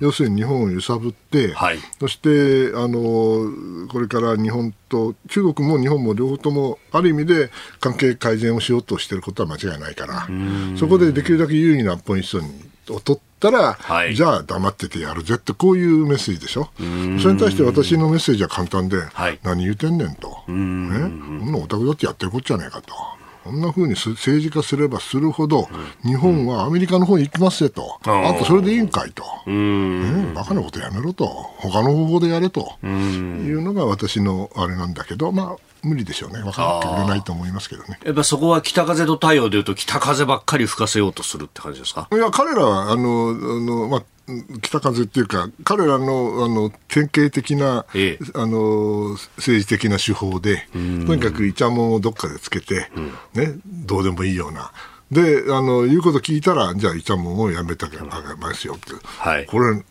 [0.00, 3.50] 要するに日本を揺さぶって、はい、そして、あの、
[3.88, 7.50] これから日本と、中国も日本も両方ともある意味で
[7.80, 10.28] 関係改善をしようとしていることは間違いないから、
[10.76, 16.70] そこでできるだけ有利なポジションを取ったら、はい、じゃあ黙っててやるぜってこういうメッセージでしょ。
[16.76, 22.94] それに対して私のメッセージは簡単で、はい、何言うてんねんと、ね、そんなオタクだってやってるこっちゃねえかと。
[23.44, 25.68] こんなふうに政治化すればするほど、
[26.02, 28.38] 日本はアメリカの方に行きますよと、あん。
[28.38, 32.78] たそれでいいんかいと、ね、バカなことやめろと、他の方法でやれと。
[32.82, 36.42] いうのが私のあれなんだけど、まあ、無理でしょうね。
[36.42, 38.00] 分かってくれないと思いますけどね。
[38.04, 42.08] やっぱそこは北風と太陽でいうと、北風ばっかり吹かせようとするって感じですか？
[42.10, 44.02] いや、彼らは、あの、あの、まあ、
[44.62, 54.72] 北風っていうか、彼らのあの典型的な、ええ、あの政治的な手法で、とにかくイチャモンをどっかでつけて、うん、ね、どうでもいいような。
[55.12, 58.92] で、あの、言うこと聞いたら、じゃあイチャモンをやめたらあげますよって。
[59.04, 59.84] はい、これ、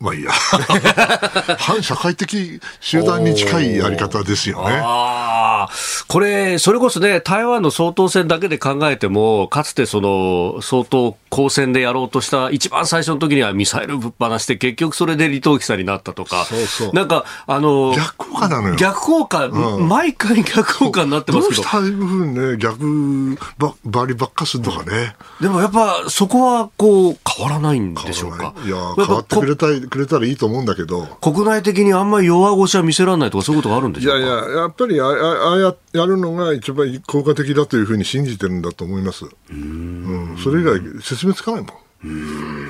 [0.00, 0.32] まあいいや。
[1.58, 4.80] 反社会的集団に近いやり方ですよね。
[4.82, 5.68] あ
[6.08, 16.46] これ、それこそね、台湾の総統選だけで考えても、かつてその、総統公選でやろうとした一番最初の時にはミサイルぶっ放して、結局それで離島機さになったとか。
[16.46, 16.92] そうそう。
[16.94, 18.76] なんか、あの、逆効果なのよ。
[18.76, 21.62] 逆効果、うん、毎回逆効果になってますけど。
[21.62, 25.14] どうしたいうふうにね、逆ば、バリばっかするとかね。
[25.42, 28.54] でもやっぱ、そこはこう、変わらないんでしょうか？
[28.64, 29.89] いや、変わってくれたい。
[29.90, 31.04] くれたらいいと思うんだけど。
[31.20, 39.26] 国内的にあんまり弱腰は見せられないとかそういうことがあるんでしょういやいややっぱりああややるのが一番効果的だというふうに信じてるんだと思います。
[39.50, 41.70] うん、それ以外説明つかないもん。
[42.04, 42.68] うん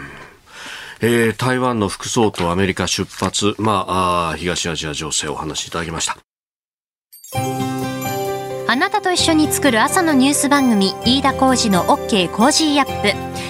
[1.03, 6.18] えー、台湾の副総統アメリカ出発、まあ、あ東アジア情勢をお話しいただきました。
[8.68, 13.50] あなたと一緒に作る朝のニュース番組飯田浩二の OK コージーアップ